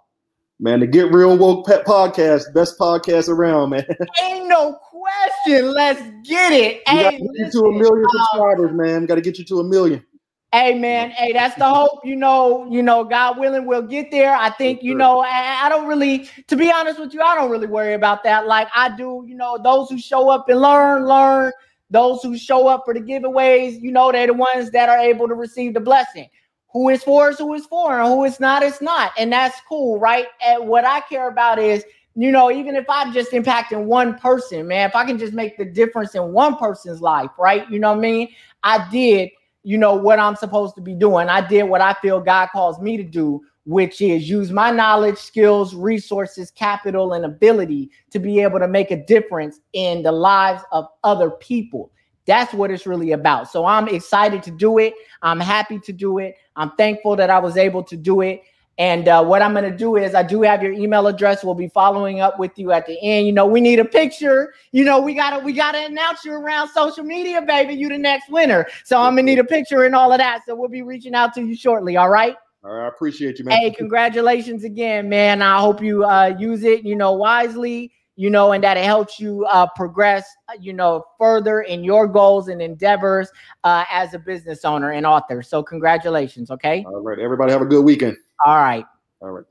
Man, 0.59 0.81
the 0.81 0.87
Get 0.87 1.13
Real 1.13 1.39
Woke 1.39 1.67
Pet 1.67 1.87
Podcast, 1.87 2.53
best 2.53 2.79
podcast 2.79 3.29
around, 3.29 3.71
man. 3.71 3.87
Ain't 4.23 4.49
no 4.49 4.79
question. 5.11 5.73
Let's 5.73 6.01
get 6.25 6.53
it. 6.53 6.83
We 6.87 7.03
gotta 7.03 7.19
get 7.19 7.23
you 7.37 7.51
to 7.51 7.67
a 7.67 7.73
million 7.73 8.05
subscribers, 8.13 8.73
man. 8.73 9.07
Got 9.07 9.17
to 9.17 9.21
get 9.21 9.39
you 9.39 9.45
to 9.45 9.61
a 9.61 9.65
million. 9.65 10.05
Hey 10.53 10.77
man, 10.77 11.11
hey, 11.11 11.33
that's 11.33 11.55
the 11.55 11.69
hope. 11.69 12.01
You 12.05 12.17
know, 12.17 12.67
you 12.73 12.83
know, 12.83 13.05
God 13.05 13.39
willing, 13.39 13.67
we'll 13.67 13.83
get 13.83 14.11
there. 14.11 14.35
I 14.35 14.51
think, 14.51 14.83
you 14.83 14.97
know, 14.97 15.21
I, 15.21 15.61
I 15.63 15.69
don't 15.69 15.87
really, 15.87 16.29
to 16.49 16.57
be 16.57 16.73
honest 16.73 16.99
with 16.99 17.15
you, 17.15 17.23
I 17.23 17.37
don't 17.37 17.53
really 17.53 17.69
worry 17.69 17.95
about 17.95 18.25
that. 18.25 18.49
Like 18.49 18.67
I 18.75 18.97
do, 18.97 19.25
you 19.29 19.37
know, 19.37 19.59
those 19.63 19.89
who 19.89 19.99
show 19.99 20.29
up 20.29 20.49
and 20.49 20.61
learn, 20.61 21.07
learn. 21.07 21.53
Those 21.93 22.23
who 22.23 22.39
show 22.39 22.69
up 22.69 22.83
for 22.85 22.95
the 22.95 23.01
giveaways, 23.01 23.81
you 23.81 23.91
know, 23.91 24.13
they're 24.13 24.29
the 24.29 24.33
ones 24.33 24.71
that 24.71 24.89
are 24.89 24.99
able 24.99 25.27
to 25.27 25.35
receive 25.35 25.75
the 25.75 25.81
blessing. 25.81 26.29
Who 26.73 26.89
is 26.89 27.03
for 27.03 27.31
is 27.31 27.39
who 27.39 27.53
is 27.55 27.67
for, 27.67 27.99
and 27.99 28.07
who 28.07 28.25
is 28.25 28.39
not 28.39 28.63
is 28.63 28.81
not, 28.81 29.11
and 29.19 29.33
that's 29.33 29.61
cool, 29.69 29.99
right? 29.99 30.27
And 30.45 30.69
what 30.69 30.85
I 30.85 31.01
care 31.01 31.27
about 31.27 31.59
is, 31.59 31.85
you 32.17 32.33
know, 32.33 32.51
even 32.51 32.75
if 32.75 32.85
I'm 32.89 33.13
just 33.13 33.31
impacting 33.33 33.85
one 33.85 34.19
person, 34.19 34.67
man, 34.67 34.89
if 34.89 34.97
I 34.97 35.05
can 35.05 35.19
just 35.19 35.33
make 35.33 35.57
the 35.57 35.65
difference 35.65 36.15
in 36.15 36.33
one 36.33 36.57
person's 36.57 37.01
life, 37.01 37.31
right? 37.39 37.69
You 37.71 37.79
know 37.79 37.91
what 37.91 37.99
I 37.99 38.01
mean? 38.01 38.29
I 38.63 38.89
did 38.91 39.31
you 39.63 39.77
know 39.77 39.95
what 39.95 40.19
I'm 40.19 40.37
supposed 40.37 40.75
to 40.77 40.81
be 40.81 40.95
doing. 40.95 41.29
I 41.29 41.47
did 41.47 41.65
what 41.65 41.81
I 41.81 41.95
feel 41.95 42.21
God 42.21 42.49
calls 42.53 42.81
me 42.81 42.97
to 42.97 43.03
do, 43.03 43.43
which 43.67 44.01
is 44.01 44.29
use 44.29 44.51
my 44.51 44.71
knowledge, 44.71 45.19
skills, 45.19 45.75
resources, 45.75 46.51
capital, 46.51 47.13
and 47.13 47.25
ability 47.25 47.91
to 48.11 48.19
be 48.19 48.41
able 48.41 48.59
to 48.59 48.69
make 48.69 48.91
a 48.91 49.05
difference 49.05 49.61
in 49.73 50.03
the 50.03 50.13
lives 50.13 50.63
of 50.73 50.87
other 51.05 51.31
people. 51.31 51.91
That's 52.27 52.55
what 52.55 52.71
it's 52.71 52.87
really 52.87 53.13
about. 53.13 53.51
So 53.51 53.67
I'm 53.67 53.89
excited 53.89 54.43
to 54.45 54.51
do 54.51 54.79
it. 54.79 54.95
I'm 55.23 55.41
happy 55.41 55.79
to 55.81 55.93
do 55.93 56.19
it. 56.19 56.37
I'm 56.57 56.71
thankful 56.73 57.17
that 57.17 57.29
I 57.29 57.39
was 57.39 57.57
able 57.57 57.83
to 57.85 57.97
do 57.97 58.21
it. 58.21 58.43
And 58.81 59.09
uh, 59.09 59.23
what 59.23 59.43
I'm 59.43 59.53
going 59.53 59.71
to 59.71 59.77
do 59.77 59.97
is, 59.97 60.15
I 60.15 60.23
do 60.23 60.41
have 60.41 60.63
your 60.63 60.73
email 60.73 61.07
address. 61.07 61.45
We'll 61.45 61.55
be 61.55 61.69
following 61.69 62.21
up 62.21 62.39
with 62.39 62.59
you 62.59 62.73
at 62.73 62.87
the 62.87 62.99
end. 63.03 63.27
You 63.27 63.33
know, 63.35 63.45
we 63.45 63.61
need 63.61 63.79
a 63.79 63.85
picture. 63.85 64.55
You 64.73 64.85
know, 64.85 64.99
we 64.99 65.13
gotta 65.13 65.45
we 65.45 65.53
gotta 65.53 65.85
announce 65.85 66.25
you 66.25 66.33
around 66.33 66.71
social 66.71 67.05
media, 67.05 67.43
baby. 67.43 67.75
You 67.75 67.91
the 67.91 67.99
next 67.99 68.31
winner. 68.31 68.67
So 68.85 68.99
I'm 68.99 69.13
gonna 69.13 69.25
need 69.25 69.39
a 69.39 69.45
picture 69.45 69.85
and 69.85 69.95
all 69.95 70.13
of 70.13 70.19
that. 70.19 70.47
So 70.47 70.55
we'll 70.55 70.71
be 70.71 70.81
reaching 70.81 71.15
out 71.15 71.35
to 71.35 71.43
you 71.43 71.55
shortly. 71.55 71.99
All 71.99 72.09
right. 72.09 72.37
All 72.65 72.73
right, 72.73 72.87
I 72.87 72.89
appreciate 72.89 73.39
you, 73.39 73.45
man. 73.45 73.59
Hey, 73.59 73.71
congratulations 73.71 74.65
again, 74.65 75.11
man. 75.11 75.43
I 75.43 75.61
hope 75.61 75.83
you 75.83 76.07
uh, 76.07 76.35
use 76.39 76.65
it, 76.65 76.83
you 76.83 76.97
know, 76.97 77.13
wisely, 77.13 77.93
you 78.21 78.29
know, 78.29 78.53
and 78.53 78.63
that 78.63 78.77
it 78.77 78.85
helps 78.85 79.19
you 79.19 79.47
uh, 79.47 79.67
progress, 79.75 80.29
uh, 80.51 80.53
you 80.61 80.75
know, 80.75 81.03
further 81.19 81.63
in 81.63 81.83
your 81.83 82.07
goals 82.07 82.49
and 82.49 82.61
endeavors 82.61 83.31
uh, 83.65 83.87
as 83.91 84.13
a 84.13 84.19
business 84.19 84.63
owner 84.63 84.91
and 84.91 85.07
author. 85.07 85.43
So 85.43 85.63
congratulations. 85.63 86.51
Okay. 86.51 86.85
All 86.87 87.01
right, 87.01 87.19
everybody 87.19 87.51
have 87.51 87.63
a 87.63 87.65
good 87.65 87.83
weekend. 87.83 88.19
All 88.45 88.57
right. 88.57 88.85
All 89.23 89.31
right. 89.31 89.47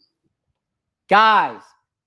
Guys, 1.09 1.61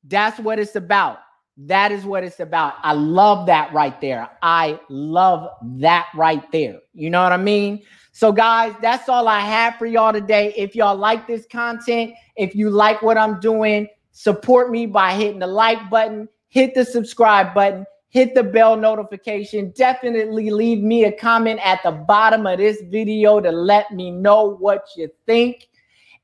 that's 0.04 0.38
what 0.38 0.60
it's 0.60 0.76
about. 0.76 1.18
That 1.56 1.90
is 1.90 2.04
what 2.04 2.22
it's 2.22 2.38
about. 2.38 2.74
I 2.84 2.92
love 2.92 3.46
that 3.46 3.72
right 3.74 4.00
there. 4.00 4.30
I 4.40 4.78
love 4.88 5.48
that 5.80 6.10
right 6.14 6.44
there. 6.52 6.78
You 6.94 7.10
know 7.10 7.24
what 7.24 7.32
I 7.32 7.38
mean? 7.38 7.82
So, 8.12 8.30
guys, 8.30 8.72
that's 8.80 9.08
all 9.08 9.26
I 9.26 9.40
have 9.40 9.74
for 9.78 9.86
y'all 9.86 10.12
today. 10.12 10.54
If 10.56 10.76
y'all 10.76 10.96
like 10.96 11.26
this 11.26 11.44
content, 11.50 12.12
if 12.36 12.54
you 12.54 12.70
like 12.70 13.02
what 13.02 13.18
I'm 13.18 13.40
doing, 13.40 13.88
support 14.12 14.70
me 14.70 14.86
by 14.86 15.14
hitting 15.14 15.40
the 15.40 15.46
like 15.48 15.90
button, 15.90 16.28
hit 16.52 16.74
the 16.74 16.84
subscribe 16.84 17.54
button, 17.54 17.86
hit 18.10 18.34
the 18.34 18.42
bell 18.42 18.76
notification. 18.76 19.72
Definitely 19.74 20.50
leave 20.50 20.82
me 20.82 21.04
a 21.04 21.12
comment 21.12 21.58
at 21.64 21.80
the 21.82 21.92
bottom 21.92 22.46
of 22.46 22.58
this 22.58 22.82
video 22.90 23.40
to 23.40 23.50
let 23.50 23.90
me 23.90 24.10
know 24.10 24.56
what 24.56 24.86
you 24.94 25.08
think. 25.24 25.66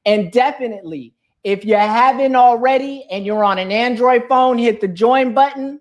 And 0.05 0.31
definitely, 0.31 1.15
if 1.45 1.65
you 1.65 1.77
haven't 1.77 2.37
already 2.37 3.07
and 3.11 3.25
you're 3.25 3.43
on 3.43 3.59
an 3.59 3.73
Android 3.73 4.25
phone, 4.29 4.59
hit 4.59 4.83
the 4.83 4.89
join 4.89 5.33
button. 5.33 5.81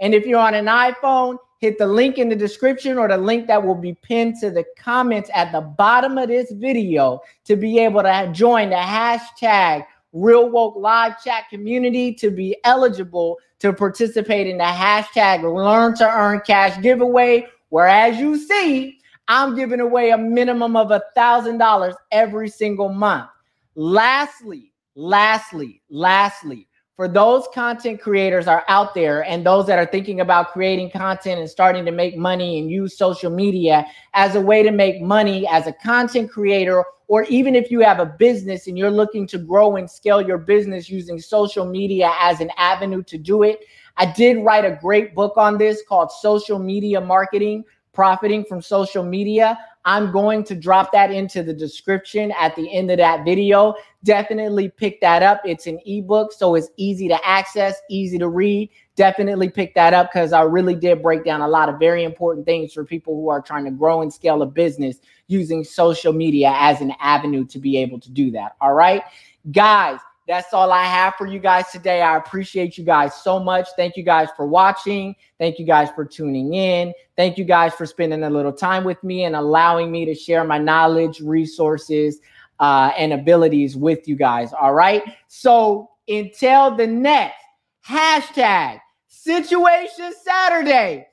And 0.00 0.14
if 0.14 0.24
you're 0.24 0.40
on 0.40 0.54
an 0.54 0.66
iPhone, 0.66 1.36
hit 1.58 1.76
the 1.76 1.86
link 1.86 2.16
in 2.16 2.30
the 2.30 2.36
description 2.36 2.96
or 2.96 3.08
the 3.08 3.18
link 3.18 3.46
that 3.48 3.62
will 3.62 3.74
be 3.74 3.92
pinned 3.92 4.36
to 4.40 4.50
the 4.50 4.64
comments 4.78 5.28
at 5.34 5.52
the 5.52 5.60
bottom 5.60 6.16
of 6.16 6.28
this 6.28 6.50
video 6.52 7.20
to 7.44 7.56
be 7.56 7.78
able 7.78 8.02
to 8.02 8.30
join 8.32 8.70
the 8.70 8.76
hashtag 8.76 9.84
Real 10.12 10.50
Woke 10.50 10.76
live 10.76 11.22
chat 11.22 11.44
community 11.48 12.12
to 12.14 12.30
be 12.30 12.56
eligible 12.64 13.38
to 13.60 13.72
participate 13.72 14.46
in 14.46 14.58
the 14.58 14.64
hashtag 14.64 15.42
Learn 15.42 15.94
to 15.96 16.08
Earn 16.08 16.40
Cash 16.46 16.80
giveaway. 16.82 17.46
Where, 17.70 17.88
as 17.88 18.18
you 18.18 18.36
see, 18.36 18.98
I'm 19.28 19.56
giving 19.56 19.80
away 19.80 20.10
a 20.10 20.18
minimum 20.18 20.76
of 20.76 20.90
a 20.90 21.02
thousand 21.14 21.58
dollars 21.58 21.94
every 22.10 22.48
single 22.48 22.90
month. 22.90 23.30
Lastly, 23.74 24.72
lastly, 24.94 25.80
lastly, 25.88 26.68
for 26.96 27.08
those 27.08 27.48
content 27.54 28.00
creators 28.00 28.46
are 28.46 28.64
out 28.68 28.94
there 28.94 29.24
and 29.24 29.46
those 29.46 29.66
that 29.66 29.78
are 29.78 29.86
thinking 29.86 30.20
about 30.20 30.52
creating 30.52 30.90
content 30.90 31.40
and 31.40 31.48
starting 31.48 31.86
to 31.86 31.90
make 31.90 32.16
money 32.16 32.58
and 32.58 32.70
use 32.70 32.98
social 32.98 33.30
media 33.30 33.86
as 34.12 34.34
a 34.34 34.40
way 34.40 34.62
to 34.62 34.70
make 34.70 35.00
money 35.00 35.48
as 35.48 35.66
a 35.66 35.72
content 35.72 36.30
creator 36.30 36.84
or 37.12 37.24
even 37.24 37.54
if 37.54 37.70
you 37.70 37.80
have 37.80 37.98
a 37.98 38.06
business 38.06 38.68
and 38.68 38.78
you're 38.78 38.90
looking 38.90 39.26
to 39.26 39.36
grow 39.36 39.76
and 39.76 39.90
scale 39.90 40.22
your 40.22 40.38
business 40.38 40.88
using 40.88 41.20
social 41.20 41.66
media 41.66 42.10
as 42.18 42.40
an 42.40 42.50
avenue 42.56 43.02
to 43.02 43.18
do 43.18 43.42
it 43.42 43.60
i 43.98 44.10
did 44.10 44.38
write 44.38 44.64
a 44.64 44.78
great 44.80 45.14
book 45.14 45.34
on 45.36 45.58
this 45.58 45.82
called 45.86 46.10
social 46.10 46.58
media 46.58 46.98
marketing 46.98 47.62
profiting 47.92 48.42
from 48.46 48.62
social 48.62 49.04
media 49.04 49.58
I'm 49.84 50.12
going 50.12 50.44
to 50.44 50.54
drop 50.54 50.92
that 50.92 51.10
into 51.10 51.42
the 51.42 51.52
description 51.52 52.32
at 52.38 52.54
the 52.54 52.72
end 52.72 52.90
of 52.90 52.98
that 52.98 53.24
video. 53.24 53.74
Definitely 54.04 54.68
pick 54.68 55.00
that 55.00 55.22
up. 55.22 55.40
It's 55.44 55.66
an 55.66 55.80
ebook, 55.84 56.32
so 56.32 56.54
it's 56.54 56.68
easy 56.76 57.08
to 57.08 57.18
access, 57.26 57.80
easy 57.90 58.18
to 58.18 58.28
read. 58.28 58.70
Definitely 58.94 59.48
pick 59.48 59.74
that 59.74 59.94
up 59.94 60.10
because 60.12 60.32
I 60.32 60.42
really 60.42 60.74
did 60.74 61.02
break 61.02 61.24
down 61.24 61.40
a 61.40 61.48
lot 61.48 61.68
of 61.68 61.78
very 61.78 62.04
important 62.04 62.44
things 62.44 62.72
for 62.72 62.84
people 62.84 63.14
who 63.14 63.28
are 63.28 63.40
trying 63.40 63.64
to 63.64 63.70
grow 63.70 64.02
and 64.02 64.12
scale 64.12 64.42
a 64.42 64.46
business 64.46 64.98
using 65.28 65.64
social 65.64 66.12
media 66.12 66.52
as 66.56 66.80
an 66.80 66.92
avenue 67.00 67.44
to 67.46 67.58
be 67.58 67.78
able 67.78 67.98
to 68.00 68.10
do 68.10 68.30
that. 68.32 68.56
All 68.60 68.74
right, 68.74 69.02
guys 69.50 69.98
that's 70.28 70.54
all 70.54 70.70
I 70.70 70.84
have 70.84 71.14
for 71.16 71.26
you 71.26 71.38
guys 71.38 71.70
today. 71.72 72.00
I 72.00 72.16
appreciate 72.16 72.78
you 72.78 72.84
guys 72.84 73.14
so 73.14 73.40
much. 73.40 73.68
Thank 73.76 73.96
you 73.96 74.02
guys 74.04 74.28
for 74.36 74.46
watching. 74.46 75.16
Thank 75.38 75.58
you 75.58 75.66
guys 75.66 75.90
for 75.94 76.04
tuning 76.04 76.54
in. 76.54 76.94
Thank 77.16 77.38
you 77.38 77.44
guys 77.44 77.74
for 77.74 77.86
spending 77.86 78.22
a 78.22 78.30
little 78.30 78.52
time 78.52 78.84
with 78.84 79.02
me 79.02 79.24
and 79.24 79.34
allowing 79.34 79.90
me 79.90 80.04
to 80.04 80.14
share 80.14 80.44
my 80.44 80.58
knowledge, 80.58 81.20
resources, 81.20 82.20
uh, 82.60 82.92
and 82.96 83.12
abilities 83.12 83.76
with 83.76 84.06
you 84.06 84.14
guys. 84.14 84.52
All 84.52 84.74
right. 84.74 85.02
So 85.26 85.90
until 86.06 86.76
the 86.76 86.86
next 86.86 87.41
hashtag 87.88 88.80
situation 89.08 90.12
Saturday, 90.24 91.06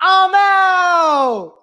I'm 0.00 0.32
out. 0.34 1.57